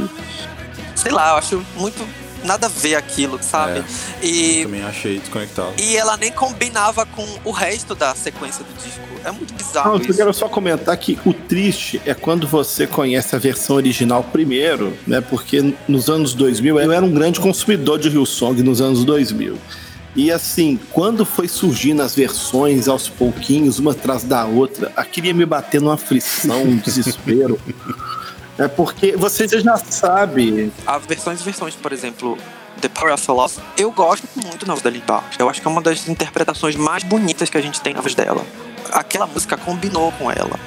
[0.94, 2.06] Sei lá, eu acho muito,
[2.46, 3.78] nada a ver aquilo, sabe?
[4.22, 5.72] Eu E, também achei desconectado.
[5.78, 9.00] e ela nem combinava com o resto da sequência do disco.
[9.24, 10.14] É muito bizarro Não, eu isso.
[10.14, 15.20] quero só comentar que o triste é quando você conhece a versão original primeiro, né?
[15.20, 19.58] Porque nos anos 2000 eu era um grande consumidor de Hillsong nos anos 2000.
[20.14, 25.34] E assim, quando foi surgindo as versões aos pouquinhos, uma atrás da outra, aquilo ia
[25.34, 27.60] me bater numa aflição, um desespero.
[28.58, 30.72] É porque você já sabe.
[30.86, 32.38] Há versões e versões, por exemplo,
[32.80, 33.54] The Power of Love.
[33.76, 35.38] Eu gosto muito da Lynn Barnes.
[35.38, 38.14] Eu acho que é uma das interpretações mais bonitas que a gente tem na voz
[38.14, 38.44] dela.
[38.92, 40.58] Aquela música combinou com ela.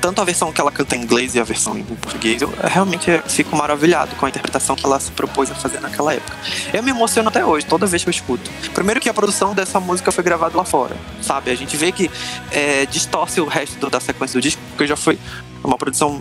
[0.00, 3.06] Tanto a versão que ela canta em inglês e a versão em português, eu realmente
[3.28, 6.36] fico maravilhado com a interpretação que ela se propôs a fazer naquela época.
[6.72, 8.50] Eu me emociono até hoje, toda vez que eu escuto.
[8.74, 11.52] Primeiro que a produção dessa música foi gravada lá fora, sabe?
[11.52, 12.10] A gente vê que
[12.50, 15.20] é, distorce o resto da sequência do disco, porque já foi
[15.62, 16.20] uma produção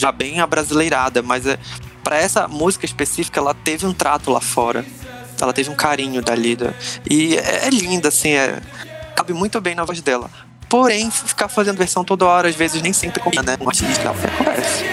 [0.00, 1.58] já bem abrasileirada, mas é,
[2.02, 4.84] para essa música específica ela teve um trato lá fora.
[5.40, 6.74] Ela teve um carinho da Lida.
[7.08, 8.60] E é, é linda, assim, é,
[9.14, 10.30] cabe muito bem na voz dela.
[10.68, 13.58] Porém, ficar fazendo versão toda hora, às vezes nem sempre combina, né?
[13.60, 14.84] Um artista acontece.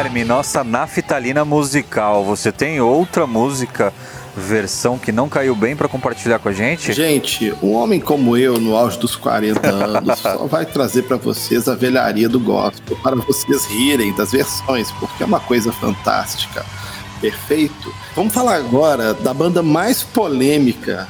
[0.00, 2.24] Guilherme, nossa naftalina musical.
[2.24, 3.92] Você tem outra música,
[4.34, 6.94] versão que não caiu bem pra compartilhar com a gente?
[6.94, 11.68] Gente, um homem como eu, no auge dos 40 anos, só vai trazer pra vocês
[11.68, 16.64] a velharia do gospel, para vocês rirem das versões, porque é uma coisa fantástica.
[17.20, 17.94] Perfeito?
[18.16, 21.06] Vamos falar agora da banda mais polêmica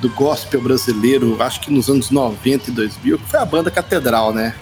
[0.00, 4.32] do gospel brasileiro, acho que nos anos 90 e 2000, que foi a banda Catedral,
[4.32, 4.54] né?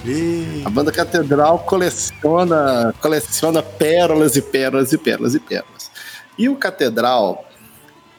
[0.64, 5.90] A banda Catedral coleciona, coleciona pérolas e pérolas e pérolas e pérolas.
[6.36, 7.48] E o Catedral,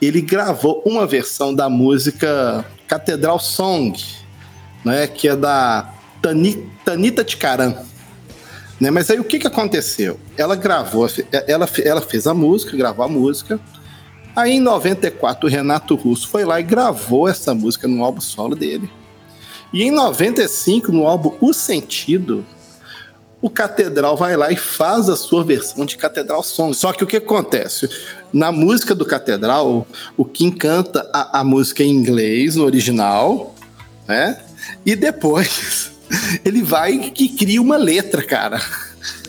[0.02, 3.98] ele gravou uma versão da música Catedral Song,
[4.84, 7.76] né, que é da Tani, Tanita Ticaran.
[8.80, 10.18] Né, mas aí o que, que aconteceu?
[10.38, 11.08] Ela gravou,
[11.48, 13.60] ela, ela fez a música, gravou a música.
[14.40, 18.56] Aí em 94 o Renato Russo foi lá e gravou essa música no álbum solo
[18.56, 18.90] dele.
[19.74, 22.46] E em 95, no álbum O Sentido,
[23.42, 26.74] o Catedral vai lá e faz a sua versão de Catedral Song.
[26.74, 27.90] Só que o que acontece?
[28.32, 33.54] Na música do Catedral, o Kim canta a, a música em inglês, no original,
[34.08, 34.40] né?
[34.86, 35.92] E depois
[36.46, 38.62] ele vai e cria uma letra, cara.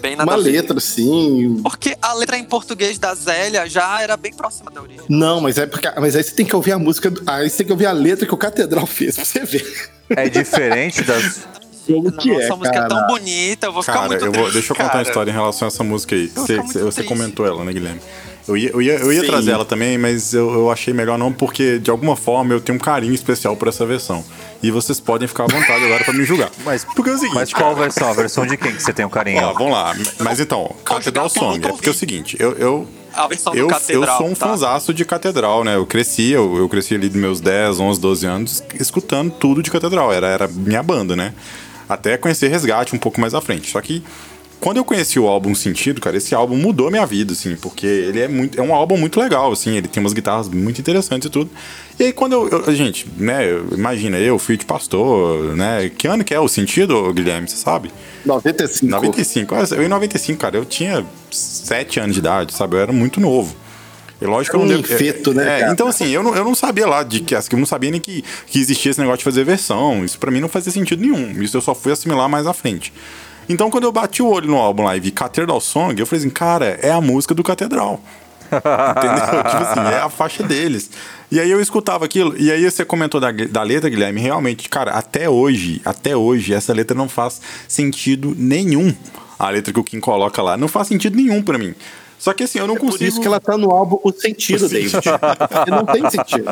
[0.00, 1.60] Bem nada Uma letra, assim.
[1.62, 5.04] Porque a letra em português da Zélia já era bem próxima da origem.
[5.08, 5.88] Não, mas é porque.
[5.98, 7.12] Mas aí você tem que ouvir a música.
[7.26, 9.90] Aí você tem que ouvir a letra que o Catedral fez pra você ver.
[10.10, 11.46] É diferente das.
[11.86, 13.06] Como que Nossa, é, essa música é tão cara?
[13.08, 15.02] bonita, eu vou ficar Cara, muito eu vou, triste, deixa eu contar uma cara.
[15.08, 16.28] história em relação a essa música aí.
[16.28, 18.00] Você, ficar você- comentou ela, né, Guilherme?
[18.50, 21.32] Eu ia, eu ia, eu ia trazer ela também, mas eu, eu achei melhor não,
[21.32, 24.24] porque de alguma forma eu tenho um carinho especial por essa versão.
[24.60, 26.50] E vocês podem ficar à vontade agora pra me julgar.
[26.64, 27.34] Mas, Porque é o seguinte.
[27.34, 28.10] mas qual versão?
[28.10, 29.42] A versão de quem que você tem um carinho?
[29.42, 29.94] Ó, vamos lá.
[30.18, 31.64] Mas então, Catedral Song.
[31.64, 34.34] É eu porque é o seguinte, eu, eu, A versão do eu, eu sou um
[34.34, 34.48] tá?
[34.48, 35.76] fanzaço de Catedral, né?
[35.76, 39.70] Eu cresci, eu, eu cresci ali dos meus 10, 11, 12 anos, escutando tudo de
[39.70, 40.12] Catedral.
[40.12, 41.32] Era, era minha banda, né?
[41.88, 43.70] Até conhecer Resgate um pouco mais à frente.
[43.70, 44.02] Só que
[44.60, 48.20] quando eu conheci o álbum Sentido, cara, esse álbum mudou minha vida, assim, porque ele
[48.20, 51.30] é muito, é um álbum muito legal, assim, ele tem umas guitarras muito interessantes e
[51.30, 51.50] tudo.
[51.98, 56.06] E aí quando eu, eu- gente, né, eu- imagina, eu, filho de pastor, né, que
[56.06, 57.90] ano que é o Sentido, Guilherme, você sabe?
[58.24, 58.86] 95.
[58.92, 59.54] 95.
[59.74, 62.76] Eu em 95, cara, eu tinha 7 anos de idade, sabe?
[62.76, 63.56] Eu era muito novo.
[64.20, 66.44] E lógico que eu Um não devo- feto, né, É, então, assim, eu não, eu
[66.44, 67.34] não sabia lá de que.
[67.34, 70.04] Eu não sabia nem que, que existia esse negócio de fazer versão.
[70.04, 71.40] Isso pra mim não fazia sentido nenhum.
[71.42, 72.92] Isso eu só fui assimilar mais à frente.
[73.50, 76.24] Então, quando eu bati o olho no álbum lá e vi Catedral Song, eu falei
[76.24, 78.00] assim, cara, é a música do Catedral.
[78.46, 79.42] Entendeu?
[79.50, 80.88] tipo assim, é a faixa deles.
[81.32, 84.92] E aí eu escutava aquilo, e aí você comentou da, da letra, Guilherme, realmente, cara,
[84.92, 88.94] até hoje, até hoje, essa letra não faz sentido nenhum.
[89.36, 91.74] A letra que o Kim coloca lá, não faz sentido nenhum pra mim.
[92.20, 93.04] Só que assim, eu não Por consigo.
[93.04, 94.92] isso que ela tá no álbum O Sentido, O David.
[95.70, 96.44] Não tem sentido.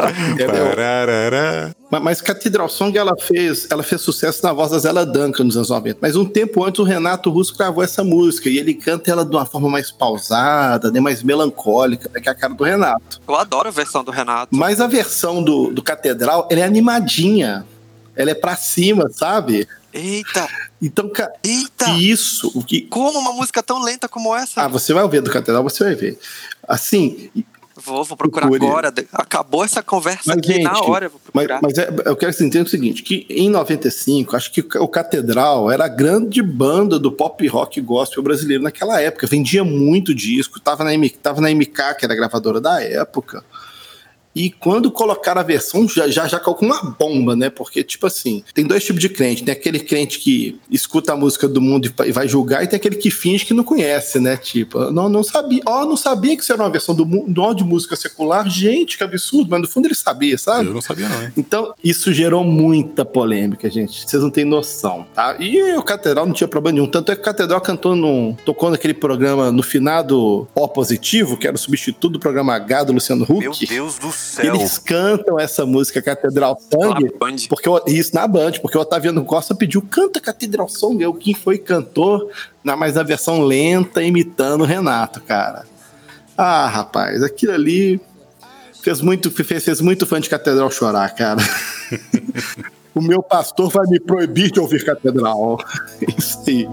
[1.91, 5.57] Mas, mas Catedral Song ela fez, ela fez sucesso na voz da Zélia Duncan nos
[5.57, 5.99] anos 90.
[6.01, 9.37] Mas um tempo antes o Renato Russo gravou essa música e ele canta ela de
[9.37, 13.21] uma forma mais pausada, né, mais melancólica, né, que é a cara do Renato.
[13.29, 14.49] Eu adoro a versão do Renato.
[14.57, 17.67] Mas a versão do, do Catedral, ela é animadinha.
[18.17, 19.69] Ela é pra cima, sabe?
[19.93, 20.47] Eita,
[20.83, 21.91] Então, cara, eita!
[21.93, 22.83] isso, o que.
[22.83, 24.63] Como uma música tão lenta como essa?
[24.63, 26.19] Ah, você vai ouvir do Catedral, você vai ver.
[26.67, 27.31] Assim,
[27.81, 28.67] Vou, vou procurar Procure.
[28.67, 28.93] agora.
[29.13, 31.07] Acabou essa conversa Mas, aqui na gente, hora.
[31.07, 34.35] eu Vou mas, mas é- eu quero que você entenda o seguinte: que em 95,
[34.37, 39.29] acho que o Catedral era a grande banda do pop rock gospel brasileiro naquela época.
[39.29, 40.91] Vendia muito disco, tava na,
[41.23, 43.45] tava na MK, que era a gravadora da época.
[44.39, 47.51] E quando colocaram a versão, já, já, já caiu com uma bomba, né?
[47.51, 49.43] Porque, tipo assim, tem dois tipos de crente.
[49.43, 52.97] Tem aquele crente que escuta a música do mundo e vai- julgar, e tem aquele
[52.97, 54.37] que finge que não conhece, né?
[54.37, 55.61] Tipo, não, não sabia.
[55.67, 58.49] Ó, não sabia que isso era uma versão do mundo de música secular.
[58.49, 60.69] Gente, que absurdo, mas no fundo ele sabia, sabe?
[60.69, 61.33] Eu não sabia, não, hein?
[61.37, 64.09] Então, isso gerou muita polêmica, gente.
[64.09, 65.37] Vocês não têm noção, tá?
[65.41, 66.87] E o Catedral não tinha problema nenhum.
[66.91, 71.47] Tanto é que o Catedral cantou num, tocou naquele programa no finado O Positivo, que
[71.47, 73.39] era o substituto do programa H do Luciano Huck.
[73.41, 74.28] Meu Deus do céu.
[74.39, 77.13] Eles cantam essa música Catedral Sangue.
[77.49, 81.35] Porque isso na Band, porque o Otaviano Costa pediu canta Catedral Song, é o quem
[81.35, 82.31] foi cantor,
[82.63, 85.65] na mais na versão lenta, imitando o Renato, cara.
[86.37, 88.01] Ah, rapaz, aquilo ali
[88.83, 91.41] fez muito, fez, fez muito fã de Catedral chorar, cara.
[92.95, 95.59] o meu pastor vai me proibir de ouvir Catedral.
[96.17, 96.69] Isso aí.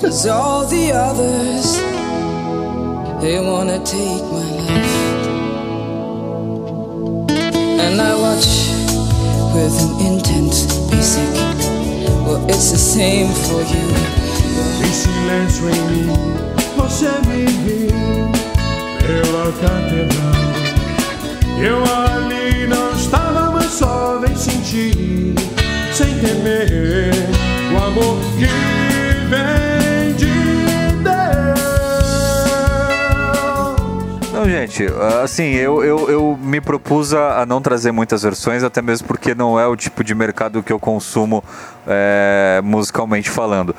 [0.00, 1.78] Cause all the others,
[3.20, 4.97] they wanna take my life.
[7.80, 8.68] And I watch
[9.54, 11.32] with an intense basic.
[12.26, 14.18] Well, it's the same for you.
[14.92, 16.12] Silêncio em mim,
[16.76, 18.32] você me viu
[18.98, 20.48] pela catedral.
[21.60, 25.34] Eu ali não estava, mas só vem sentir,
[25.92, 27.12] sem temer,
[27.72, 28.67] o amor que
[34.48, 34.86] gente,
[35.22, 39.58] assim, eu, eu, eu me propus a, não trazer muitas versões, até mesmo porque não
[39.58, 41.42] é o tipo de mercado que eu consumo
[41.86, 43.74] é, musicalmente falando.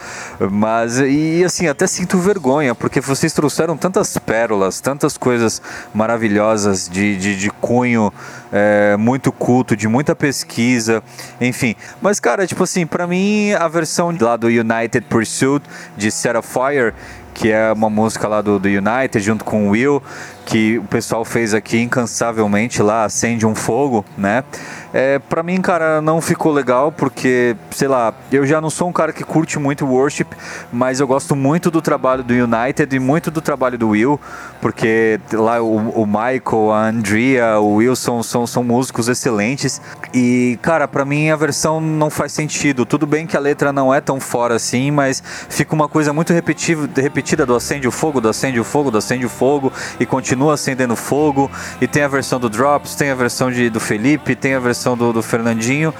[0.51, 5.61] Mas, e assim, até sinto vergonha, porque vocês trouxeram tantas pérolas, tantas coisas
[5.93, 8.11] maravilhosas de, de, de cunho
[8.51, 11.03] é, muito culto, de muita pesquisa,
[11.39, 11.75] enfim.
[12.01, 16.41] Mas, cara, tipo assim, pra mim, a versão lá do United Pursuit, de Set a
[16.41, 16.93] Fire,
[17.33, 20.03] que é uma música lá do, do United, junto com o Will,
[20.49, 24.43] que o pessoal fez aqui incansavelmente lá, Acende um Fogo, né?
[24.91, 28.91] É, pra mim, cara, não ficou legal, porque, sei lá, eu já não sou um
[28.91, 30.25] cara que curte muito worship,
[30.73, 34.19] mas eu gosto muito do trabalho do United e muito do trabalho do Will,
[34.59, 39.79] porque lá o, o Michael, a Andrea, o Wilson são, são músicos excelentes.
[40.11, 42.87] E, cara, pra mim a versão não faz sentido.
[42.87, 46.33] Tudo bem que a letra não é tão fora assim, mas fica uma coisa muito
[46.33, 50.05] repetitiva, repetida do acende o fogo, do acende o fogo, do acende o fogo, e
[50.07, 51.49] continua acendendo fogo.
[51.81, 54.95] E tem a versão do Drops, tem a versão de, do Felipe, tem a versão
[54.95, 55.91] do, do Fernandinho.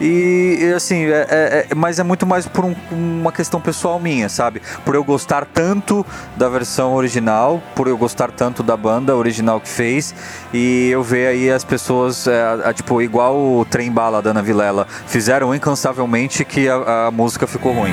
[0.00, 4.00] E, e, assim, é, é- é- mas é muito mais por um- uma questão pessoal
[4.00, 4.60] minha, sabe?
[4.84, 6.04] Por eu gostar tanto
[6.36, 10.14] da versão original, por eu gostar tanto da banda original que fez,
[10.52, 14.86] e eu ver aí as pessoas, é, tipo, igual o Trem Bala da Ana Vilela,
[15.06, 17.92] fizeram incansavelmente que a, a música ficou ruim.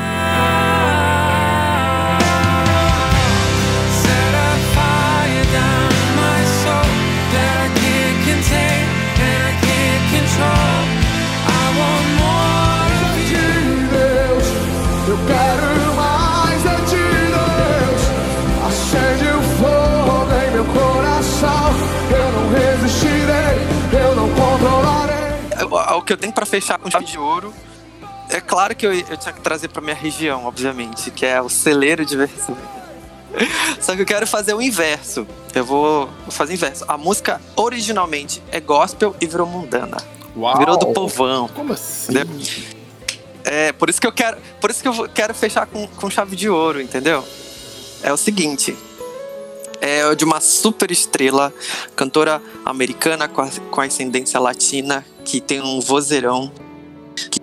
[26.04, 27.54] Que eu tenho pra fechar com chave de ouro.
[28.30, 31.50] É claro que eu, eu tinha que trazer pra minha região, obviamente, que é o
[31.50, 32.58] celeiro de versões.
[33.82, 35.28] Só que eu quero fazer o inverso.
[35.54, 36.86] Eu vou fazer o inverso.
[36.88, 39.98] A música originalmente é gospel e virou mundana.
[40.36, 40.58] Uau.
[40.58, 41.48] Virou do povão.
[41.50, 42.12] Como assim?
[42.14, 42.40] Entendeu?
[43.44, 44.38] É, por isso que eu quero.
[44.62, 47.24] Por isso que eu quero fechar com, com chave de ouro, entendeu?
[48.02, 48.76] É o seguinte.
[49.82, 51.54] É de uma super estrela,
[51.96, 56.52] cantora americana com, a- com ascendência latina, que tem um vozeirão.
[57.16, 57.40] Que,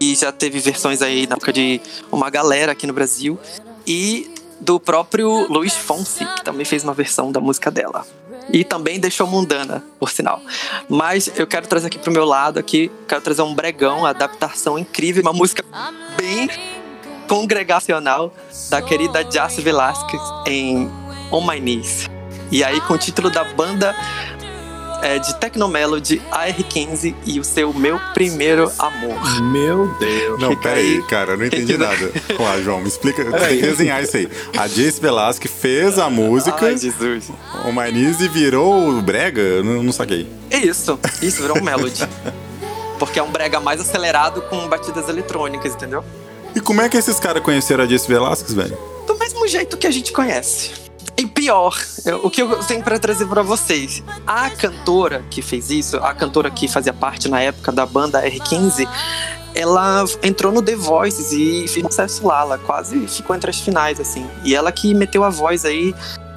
[0.00, 3.38] e já teve versões aí na época de uma galera aqui no Brasil.
[3.86, 8.06] E do próprio Luiz Fonsi, que também fez uma versão da música dela.
[8.52, 10.40] E também deixou mundana, por sinal.
[10.88, 15.22] Mas eu quero trazer aqui pro meu lado aqui, quero trazer um bregão, adaptação incrível,
[15.22, 15.64] uma música
[16.16, 16.48] bem
[17.26, 18.32] congregacional
[18.70, 20.88] da querida Jace Velasquez em
[21.30, 22.08] On My Knees.
[22.50, 23.94] E aí com o título da banda
[25.02, 29.42] é, de Tecnomelody AR15 e o seu Meu Primeiro Amor.
[29.42, 30.40] Meu Deus.
[30.40, 31.02] Não, Fica pera aí, aí.
[31.04, 32.12] cara, eu não entendi Fica- nada.
[32.28, 34.28] Vamos lá, João, me explica, tem que desenhar isso aí.
[34.56, 37.30] A Jace Velasquez fez a música, Ai, Jesus.
[37.64, 40.28] o Manise virou o Brega, eu não, não saquei.
[40.50, 42.06] É isso, isso virou um melody.
[42.98, 46.02] Porque é um brega mais acelerado com batidas eletrônicas, entendeu?
[46.64, 48.78] como é que esses caras conheceram a Jesse Velasquez, velho?
[49.06, 50.85] Do mesmo jeito que a gente conhece.
[51.46, 51.78] Pior,
[52.24, 54.02] o que eu tenho pra trazer pra vocês.
[54.26, 58.88] A cantora que fez isso, a cantora que fazia parte na época da banda R15,
[59.54, 62.40] ela entrou no The Voice e fez um sucesso lá.
[62.40, 64.26] Ela quase ficou entre as finais, assim.
[64.42, 65.94] E ela que meteu a voz aí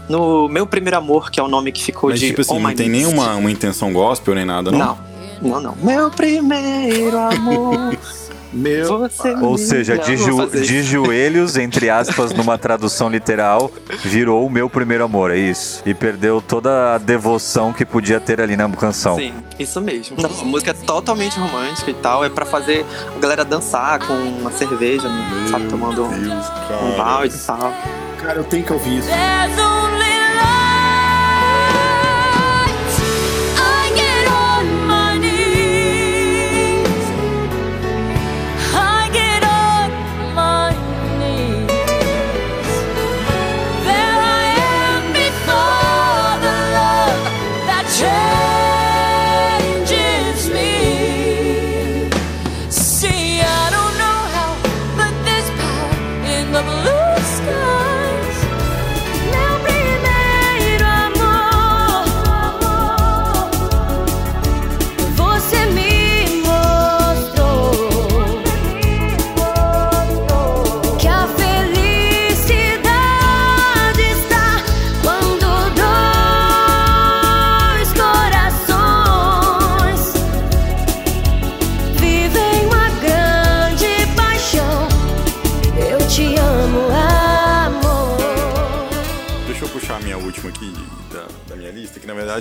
[0.07, 2.60] no Meu Primeiro Amor, que é o nome que ficou Mas, de tipo assim, All
[2.60, 4.78] não tem nenhuma uma intenção gospel nem nada, não?
[4.78, 4.99] Não,
[5.41, 5.76] não, não.
[5.82, 7.97] Meu primeiro amor.
[8.52, 9.00] Meu.
[9.00, 13.72] Você Ou me seja, de, jo- de joelhos, entre aspas, numa tradução literal,
[14.04, 15.82] virou o meu primeiro amor, é isso.
[15.86, 19.16] E perdeu toda a devoção que podia ter ali na canção.
[19.18, 20.18] Sim, isso mesmo.
[20.20, 22.26] Não, a música é totalmente romântica e tal.
[22.26, 22.86] É pra fazer
[23.16, 25.08] a galera dançar com uma cerveja,
[25.52, 25.66] sabe?
[25.68, 26.45] Tomando um, Deus,
[26.84, 27.74] um balde e tal.
[28.20, 29.10] Cara, eu tenho que ouvir isso.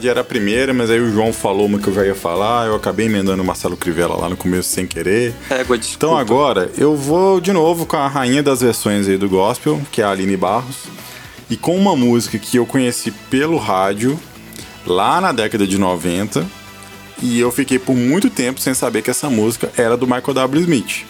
[0.09, 2.67] Que era a primeira, mas aí o João falou uma que eu já ia falar,
[2.67, 5.35] eu acabei emendando o Marcelo Crivella lá no começo sem querer.
[5.51, 9.79] Égua, Então agora eu vou de novo com a rainha das versões aí do gospel,
[9.93, 10.85] que é a Aline Barros,
[11.51, 14.19] e com uma música que eu conheci pelo rádio
[14.87, 16.47] lá na década de 90,
[17.21, 20.63] e eu fiquei por muito tempo sem saber que essa música era do Michael W.
[20.63, 21.05] Smith.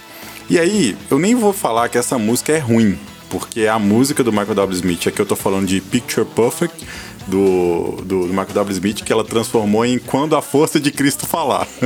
[0.51, 2.99] E aí, eu nem vou falar que essa música é ruim,
[3.31, 4.75] porque a música do Michael W.
[4.75, 6.85] Smith, aqui eu tô falando de Picture Perfect,
[7.29, 8.73] do, do, do Michael W.
[8.73, 11.67] Smith, que ela transformou em Quando a Força de Cristo Falar.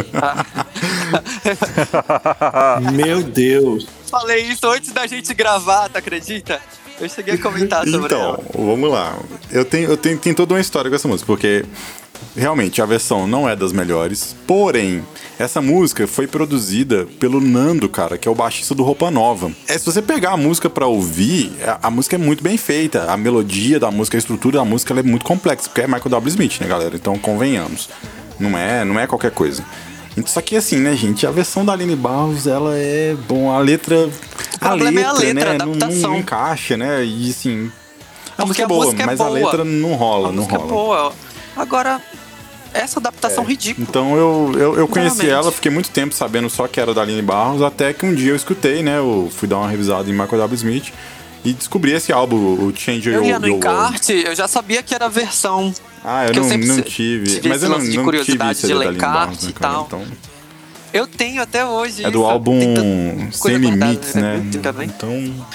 [2.92, 3.86] Meu Deus.
[4.10, 6.60] Falei isso antes da gente gravar, tu acredita?
[7.00, 8.40] Eu cheguei a comentar sobre Então, ela.
[8.54, 9.16] vamos lá.
[9.50, 11.64] Eu tenho, eu tenho, tem toda uma história com essa música, porque
[12.36, 14.34] realmente a versão não é das melhores.
[14.46, 15.02] Porém,
[15.38, 19.50] essa música foi produzida pelo Nando, cara, que é o baixista do Roupa Nova.
[19.68, 23.10] É, se você pegar a música pra ouvir, a, a música é muito bem feita.
[23.10, 26.08] A melodia da música, a estrutura da música ela é muito complexa, porque é Michael
[26.10, 26.28] W.
[26.28, 26.94] Smith, né, galera?
[26.96, 27.88] Então convenhamos.
[28.38, 29.64] Não é, não é qualquer coisa.
[30.16, 33.58] Então, Só que assim, né, gente, a versão da Aline Barros, ela é bom, a
[33.58, 34.10] letra.
[34.60, 35.50] A problema é a letra, letra, né?
[35.54, 36.16] a não- não, adaptação.
[36.16, 37.04] encaixa, né?
[37.04, 37.70] E assim.
[38.36, 39.34] A Porque música é a boa, música é mas a boa.
[39.38, 40.66] letra não rola, A não música rola.
[40.68, 41.12] é boa.
[41.56, 42.00] Agora,
[42.74, 43.86] essa adaptação ridícula.
[43.88, 45.44] Então eu, eu, eu conheci Realmente.
[45.44, 48.30] ela, fiquei muito tempo sabendo só que era da Aline Barros, até que um dia
[48.30, 48.98] eu escutei, né?
[48.98, 50.54] Eu fui dar uma revisada em Michael W.
[50.54, 50.92] Smith
[51.44, 53.66] e descobri esse álbum, o Change Eu Your, ia no World.
[53.66, 55.74] encarte, eu já sabia que era a versão.
[56.04, 57.26] Ah, eu Porque eu não, não tive.
[57.34, 59.84] tive Mas eu não, de não curiosidade tive de ler encarte né, e tal.
[59.86, 60.04] Então,
[60.92, 62.04] Eu tenho até hoje.
[62.04, 62.58] é do álbum
[63.32, 64.42] Sem Limites, né?
[64.62, 64.88] Também.
[64.88, 65.46] Então.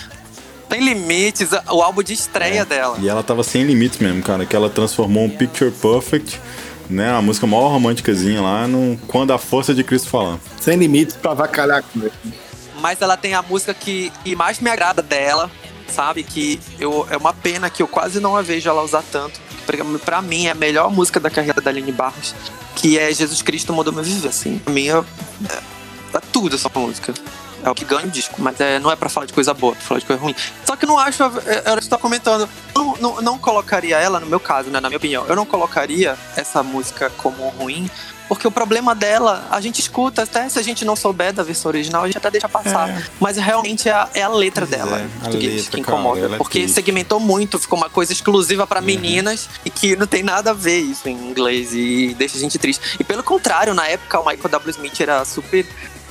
[0.78, 3.00] Tem limites, o álbum de estreia dela.
[3.02, 6.40] E ela tava sem limites mesmo, cara, que ela transformou um Picture Perfect,
[6.88, 7.10] né?
[7.12, 10.38] A música maior românticazinha lá no Quando a Força de Cristo Falar.
[10.62, 12.12] Sem limites pra avacalhar com ele.
[12.80, 15.50] Mas ela tem a música que, que mais me agrada dela,
[15.88, 16.22] sabe?
[16.22, 19.42] Que eu, é uma pena que eu quase não a vejo ela usar tanto.
[19.66, 22.36] Pra, pra mim, é a melhor música da carreira da Aline Barros,
[22.76, 24.60] que é Jesus Cristo Mudou Meu Viver, assim.
[24.60, 25.04] Pra mim, é,
[25.50, 25.58] é,
[26.18, 27.16] é tudo essa música.
[27.64, 29.74] É o que ganha o disco, mas é, não é pra falar de coisa boa,
[29.74, 30.36] é pra falar de coisa ruim.
[30.66, 33.22] Só que eu não acho, é, era o que você tá comentando, eu não, não,
[33.22, 37.10] não colocaria ela, no meu caso, né, na minha opinião, eu não colocaria essa música
[37.18, 37.90] como ruim,
[38.28, 41.70] porque o problema dela, a gente escuta, até se a gente não souber da versão
[41.70, 43.10] original, a gente até deixa passar.
[43.22, 46.20] Mas realmente é a, é a letra Pois dela é, português letra, que cara, incomoda.
[46.20, 46.76] ela é porque triste.
[46.76, 50.80] segmentou muito, ficou uma coisa exclusiva pra meninas e que não tem nada a ver
[50.80, 52.98] isso em inglês e deixa a gente triste.
[53.00, 54.72] E pelo contrário, na época o Michael W.
[54.72, 55.66] Smith era super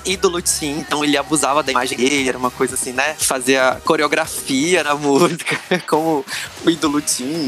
[0.06, 0.40] ídolo
[0.78, 3.14] então ele abusava da imagem dele, era uma coisa assim, né?
[3.18, 6.24] Fazia coreografia na música, como
[6.64, 7.00] o ídolo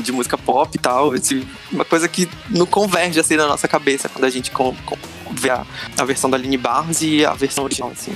[0.03, 1.13] de música pop e tal.
[1.73, 4.99] uma coisa que não converge assim na nossa cabeça quando a gente com, com-
[5.33, 5.65] vê a,
[5.97, 8.13] a versão da Aline Barros e a versão original, assim.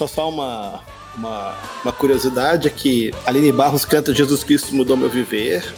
[0.00, 0.80] Só só uma,
[1.14, 5.74] uma, uma curiosidade é que Aline Barros canta Jesus Cristo Mudou Meu Viver,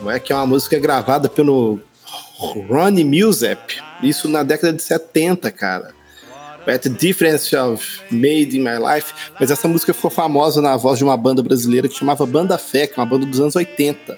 [0.00, 0.18] não é?
[0.18, 1.78] que é uma música gravada pelo
[2.68, 5.94] Ronnie Musep, isso na década de 70, cara.
[6.66, 10.98] At the Difference of Made in My Life, mas essa música ficou famosa na voz
[10.98, 14.16] de uma banda brasileira que chamava Banda Fé, que é uma banda dos anos 80.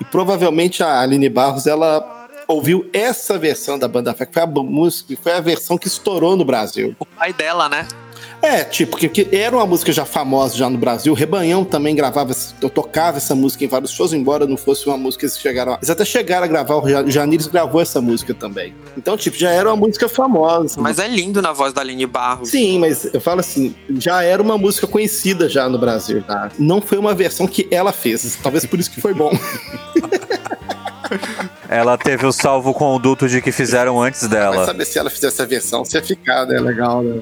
[0.00, 4.46] E provavelmente a Aline Barros, ela ouviu essa versão da Banda Fé, que foi a
[4.46, 6.94] música, que foi a versão que estourou no Brasil.
[6.98, 7.88] O pai dela, né?
[8.42, 11.12] É, tipo, que, que era uma música já famosa já no Brasil.
[11.12, 14.96] O Rebanhão também gravava, eu tocava essa música em vários shows, embora não fosse uma
[14.96, 15.72] música que eles chegaram.
[15.72, 18.74] a- Eles até chegaram a gravar, o Ja- Janires gravou essa música também.
[18.96, 20.80] Então, tipo, já era uma música famosa.
[20.80, 22.48] Mas é lindo na voz da Aline Barros.
[22.50, 26.50] Sim, mas eu falo assim, já era uma música conhecida já no Brasil, tá?
[26.58, 28.38] Não foi uma versão que ela fez.
[28.42, 29.30] Talvez por isso que foi bom.
[31.68, 34.64] Ela teve o salvo conduto de que fizeram antes Vai dela.
[34.66, 36.58] saber se ela fizesse essa versão, se ia ficar, né?
[36.58, 37.20] Legal, né?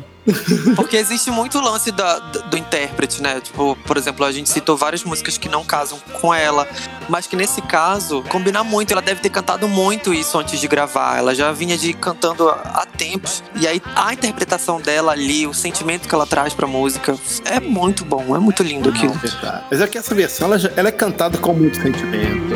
[0.76, 3.40] Porque existe muito lance da- do, intérprete, né?
[3.40, 6.66] Tipo, por exemplo, a gente citou várias músicas que não casam com ela,
[7.08, 8.92] mas que nesse caso combina muito.
[8.92, 11.18] Ela deve ter cantado muito isso antes de gravar.
[11.18, 13.42] Ela já vinha de cantando há há tempos.
[13.60, 18.04] E aí a interpretação dela ali, o sentimento que ela traz pra música, é muito
[18.04, 19.12] bom, é muito lindo aquilo.
[19.14, 19.64] Não, verdade.
[19.70, 22.54] Mas é que essa versão, ela, já- ela é cantada com muito sentimento.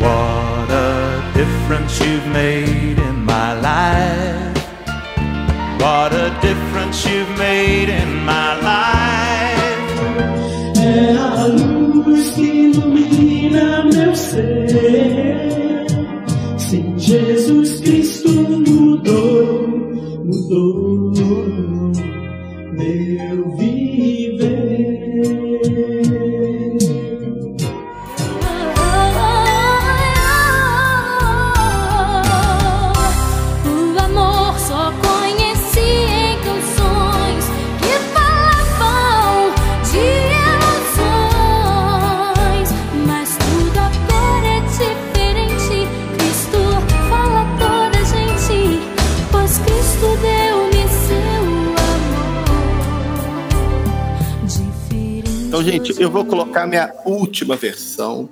[0.00, 4.59] What a difference you've made in my life.
[5.80, 10.00] What a difference you've made in my life.
[10.76, 15.86] É a luz que ilumina meu ser.
[16.58, 19.68] Sim, Jesus Cristo mudou,
[20.22, 21.12] mudou
[22.76, 23.79] meu viver.
[56.00, 58.28] Eu vou colocar minha última versão,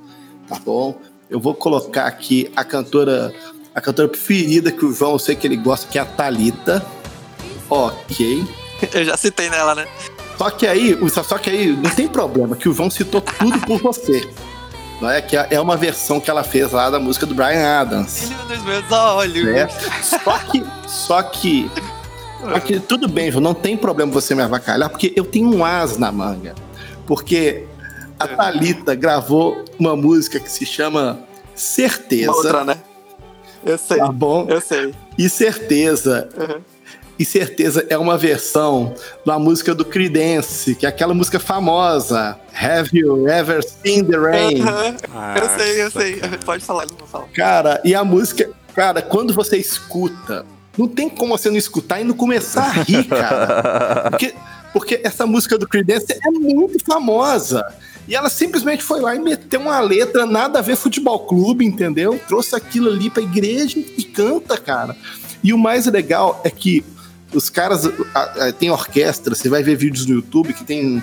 [0.49, 0.99] tá bom?
[1.29, 3.33] Eu vou colocar aqui a cantora,
[3.75, 6.85] a cantora preferida que o João, eu sei que ele gosta, que é a Thalita.
[7.69, 8.47] Ok.
[8.95, 9.87] Eu já citei nela, né?
[10.39, 13.83] Só que aí, só que aí não tem problema, que o João citou tudo por
[13.83, 14.27] você.
[15.01, 18.29] Não é que é uma versão que ela fez lá da música do Brian Adams.
[18.29, 19.45] Brilho dos meus olhos.
[19.45, 19.69] né?
[20.03, 21.71] Só que, só que,
[22.41, 25.65] só que tudo bem, João, não tem problema você me avacalhar, porque eu tenho um
[25.65, 26.55] as na manga.
[27.09, 27.65] Porque
[28.21, 31.19] a Thalita gravou uma música que se chama
[31.55, 32.31] Certeza.
[32.31, 32.77] Uma outra, né?
[33.65, 33.97] Eu sei.
[33.97, 34.47] Tá bom?
[34.49, 34.95] Eu sei.
[35.17, 36.29] E Certeza.
[36.37, 36.61] Uhum.
[37.19, 38.95] E Certeza é uma versão
[39.25, 42.39] da música do Creedence, que é aquela música famosa.
[42.55, 44.61] Have you ever seen the rain?
[44.61, 44.97] Aham.
[45.13, 46.21] Ah, eu sei, eu sei.
[46.45, 47.27] Pode falar, não vou falar.
[47.29, 50.45] Cara, e a música, cara, quando você escuta,
[50.79, 54.11] não tem como você não escutar e não começar a rir, cara.
[54.11, 54.35] Porque,
[54.73, 57.65] porque essa música do Creedence é muito famosa.
[58.07, 62.19] E ela simplesmente foi lá e meteu uma letra nada a ver futebol clube, entendeu?
[62.27, 64.97] Trouxe aquilo ali pra igreja e canta, cara.
[65.45, 66.83] E o mais legal é que
[67.35, 71.03] os caras a- a- tem orquestra, você vai ver vídeos no YouTube que tem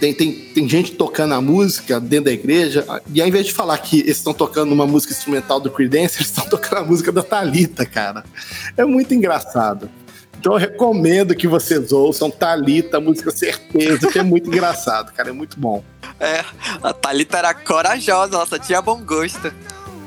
[0.00, 3.76] tem, tem, tem gente tocando a música dentro da igreja, e ao invés de falar
[3.78, 7.22] que eles estão tocando uma música instrumental do Creedence, eles estão tocando a música da
[7.22, 8.24] Thalita, cara.
[8.76, 9.90] É muito engraçado.
[10.38, 15.28] Então eu recomendo que vocês ouçam Thalita, a música Certeza, que é muito engraçado, cara.
[15.28, 15.84] É muito bom.
[16.18, 16.42] É,
[16.82, 19.52] a Thalita era corajosa, ela só tinha bom gosto.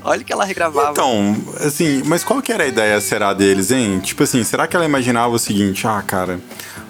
[0.04, 0.91] Olha o que ela regravava.
[0.91, 4.00] Então, assim, mas qual que era a ideia, será, deles, hein?
[4.00, 6.39] Tipo assim, será que ela imaginava o seguinte, ah, cara,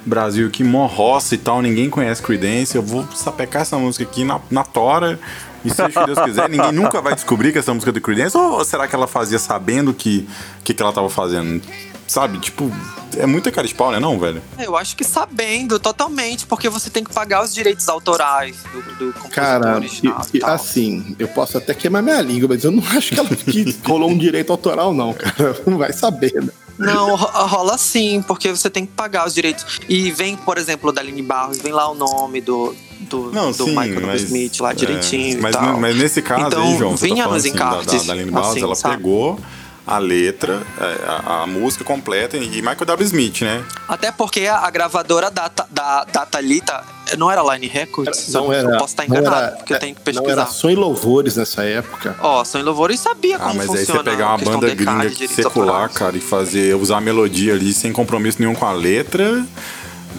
[0.06, 4.24] Brasil que mó roça e tal, ninguém conhece Creedence, eu vou sapecar essa música aqui
[4.24, 5.20] na, na tora,
[5.64, 8.02] e seja o que Deus quiser, ninguém nunca vai descobrir que essa música é do
[8.02, 10.28] Creedence, ou será que ela fazia sabendo que
[10.64, 11.62] que, que ela tava fazendo?
[12.06, 12.70] Sabe, tipo,
[13.18, 14.42] é muita cara de pau, né não, velho?
[14.60, 19.14] Eu acho que sabendo totalmente, porque você tem que pagar os direitos autorais do, do
[19.14, 22.84] compositor Cara, original e- e assim, eu posso até queimar minha língua, mas eu não
[22.96, 25.56] acho que ela que rolou um direito autoral, não, cara.
[25.66, 26.50] Não vai saber, né?
[26.78, 29.80] Não, ro- rola sim, porque você tem que pagar os direitos.
[29.88, 33.66] E vem, por exemplo, da Aline Barros, vem lá o nome do, do, Não, do
[33.66, 35.80] sim, Michael mas, Smith lá é, direitinho mas, e tal.
[35.80, 38.14] mas nesse caso Então, aí, João, você tá vinha falando nos assim, da, encartes, da
[38.14, 38.96] Aline Barros, assim, ela sabe?
[38.98, 39.40] pegou
[39.86, 43.06] a letra, é, a, a música completa e Michael W.
[43.06, 43.64] Smith, né?
[43.88, 46.84] Até porque a, gravadora da, da, da Thalita
[47.18, 48.30] não era Line Records.
[48.32, 50.32] Não eu, era, eu posso estar não enganado, era- porque eu tenho que Não pesquisar.
[50.42, 52.16] era som e louvores nessa época.
[52.22, 55.90] Ó, São Louvores sabia Ah, como mas aí funciona você pegar uma banda gringa secular,
[55.90, 59.46] cara, e fazer, usar a melodia ali sem compromisso nenhum com a letra,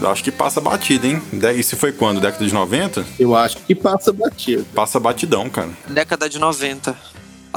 [0.04, 1.22] acho que passa batida, hein?
[1.32, 2.20] De- Isso foi quando?
[2.20, 3.04] Década de 90?
[3.18, 4.64] Eu acho que passa batido.
[4.74, 5.70] Passa batidão, cara.
[5.88, 6.94] Década de 90.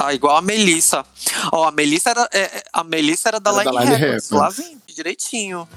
[0.00, 1.04] Ah, igual a Melissa.
[1.52, 4.30] Ó, a Melissa era, é, é, a Melissa era da Era Line, da Line Records.
[4.30, 4.30] Records.
[4.30, 5.68] Lá vem, direitinho.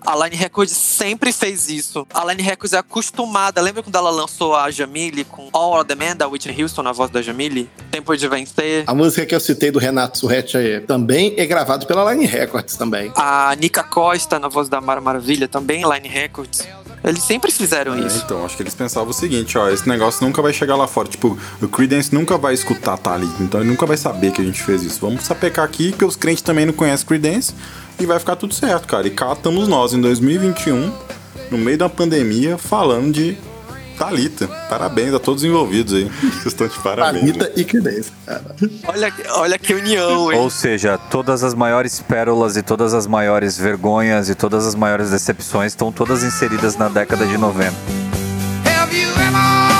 [0.00, 2.06] A Line Records sempre fez isso.
[2.14, 3.60] A Line Records é acostumada.
[3.60, 6.92] Lembra quando ela lançou a Jamile com All of the Man, da Whitney Houston, na
[6.92, 7.68] voz da Jamile?
[7.90, 8.84] Tempo de Vencer.
[8.86, 12.76] A música que eu citei do Renato Surretti aí também é gravado pela Line Records
[12.76, 13.12] também.
[13.14, 16.66] A Nica Costa, na voz da Mara Maravilha, também Line Records.
[17.06, 18.22] Eles sempre fizeram É, isso.
[18.24, 21.08] então, acho que eles pensavam o seguinte, ó, esse negócio nunca vai chegar lá fora.
[21.08, 24.60] Tipo, o Creedence nunca vai escutar Thalita, então ele nunca vai saber que a gente
[24.60, 24.98] fez isso.
[25.00, 27.54] Vamos sapecar aqui, que os crentes também não conhecem Creedence,
[28.00, 29.06] e vai ficar tudo certo, cara.
[29.06, 30.92] E cá estamos nós, em 2021,
[31.52, 33.38] no meio da pandemia, falando de
[33.96, 34.46] Thalita.
[34.68, 36.04] Parabéns a todos os envolvidos aí.
[36.20, 37.22] Vocês estão de parabéns.
[37.24, 37.30] né?
[37.30, 38.44] Anitta e Creedence, cara.
[38.88, 40.38] Olha, olha que união, hein?
[40.38, 45.10] Ou seja, todas as maiores pérolas e todas as maiores vergonhas e todas as maiores
[45.10, 47.72] decepções estão todas inseridas na década de 90.
[48.66, 49.75] Have you ever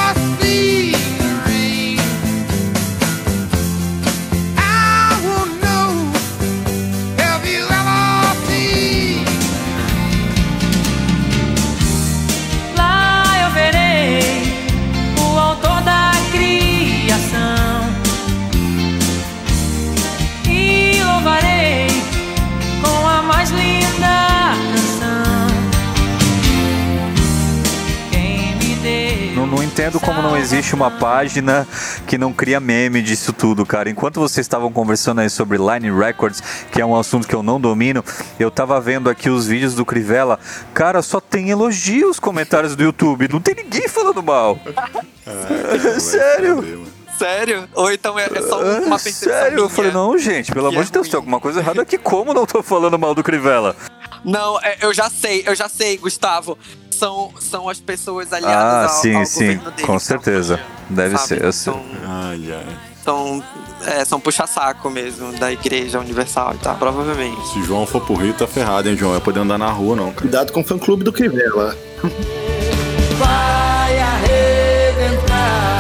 [30.46, 31.66] existe uma página
[32.06, 33.90] que não cria meme disso tudo, cara.
[33.90, 36.40] Enquanto vocês estavam conversando aí sobre Line Records,
[36.70, 38.04] que é um assunto que eu não domino,
[38.38, 40.38] eu tava vendo aqui os vídeos do Crivella.
[40.72, 43.28] Cara, só tem elogios comentários do YouTube.
[43.28, 44.56] Não tem ninguém falando mal.
[45.26, 46.56] Vai Sério?
[46.56, 46.78] saber.
[47.18, 47.68] Sério?
[47.74, 49.56] Ou então é, é só uma percepção Sério?
[49.58, 49.68] Eu minha?
[49.70, 51.10] falei, não, gente, pelo Que amor é de Deus, ruim.
[51.10, 51.98] tem alguma coisa errada aqui.
[51.98, 53.74] Como não tô falando mal do Crivella?
[54.24, 56.58] Não, é, eu já sei, eu já sei, Gustavo
[56.96, 59.74] são, são as pessoas ah, aliadas ah, ao, sim, ao sim, governo dele.
[59.76, 60.60] Com então, certeza.
[60.88, 61.28] Deve sabe?
[61.28, 61.44] ser.
[61.44, 61.72] Eu sei.
[61.72, 62.76] São, ai, ai.
[63.04, 63.44] São,
[63.84, 67.46] é, são puxa-saco mesmo da Igreja Universal e tal, provavelmente.
[67.48, 69.12] Se João for pro Rio, tá ferrado, hein, João?
[69.12, 70.06] Vai é poder andar na rua, não.
[70.06, 70.22] Cara.
[70.22, 71.76] Cuidado com o fã-clube do Crivella.
[73.18, 75.75] Vai arrebentar.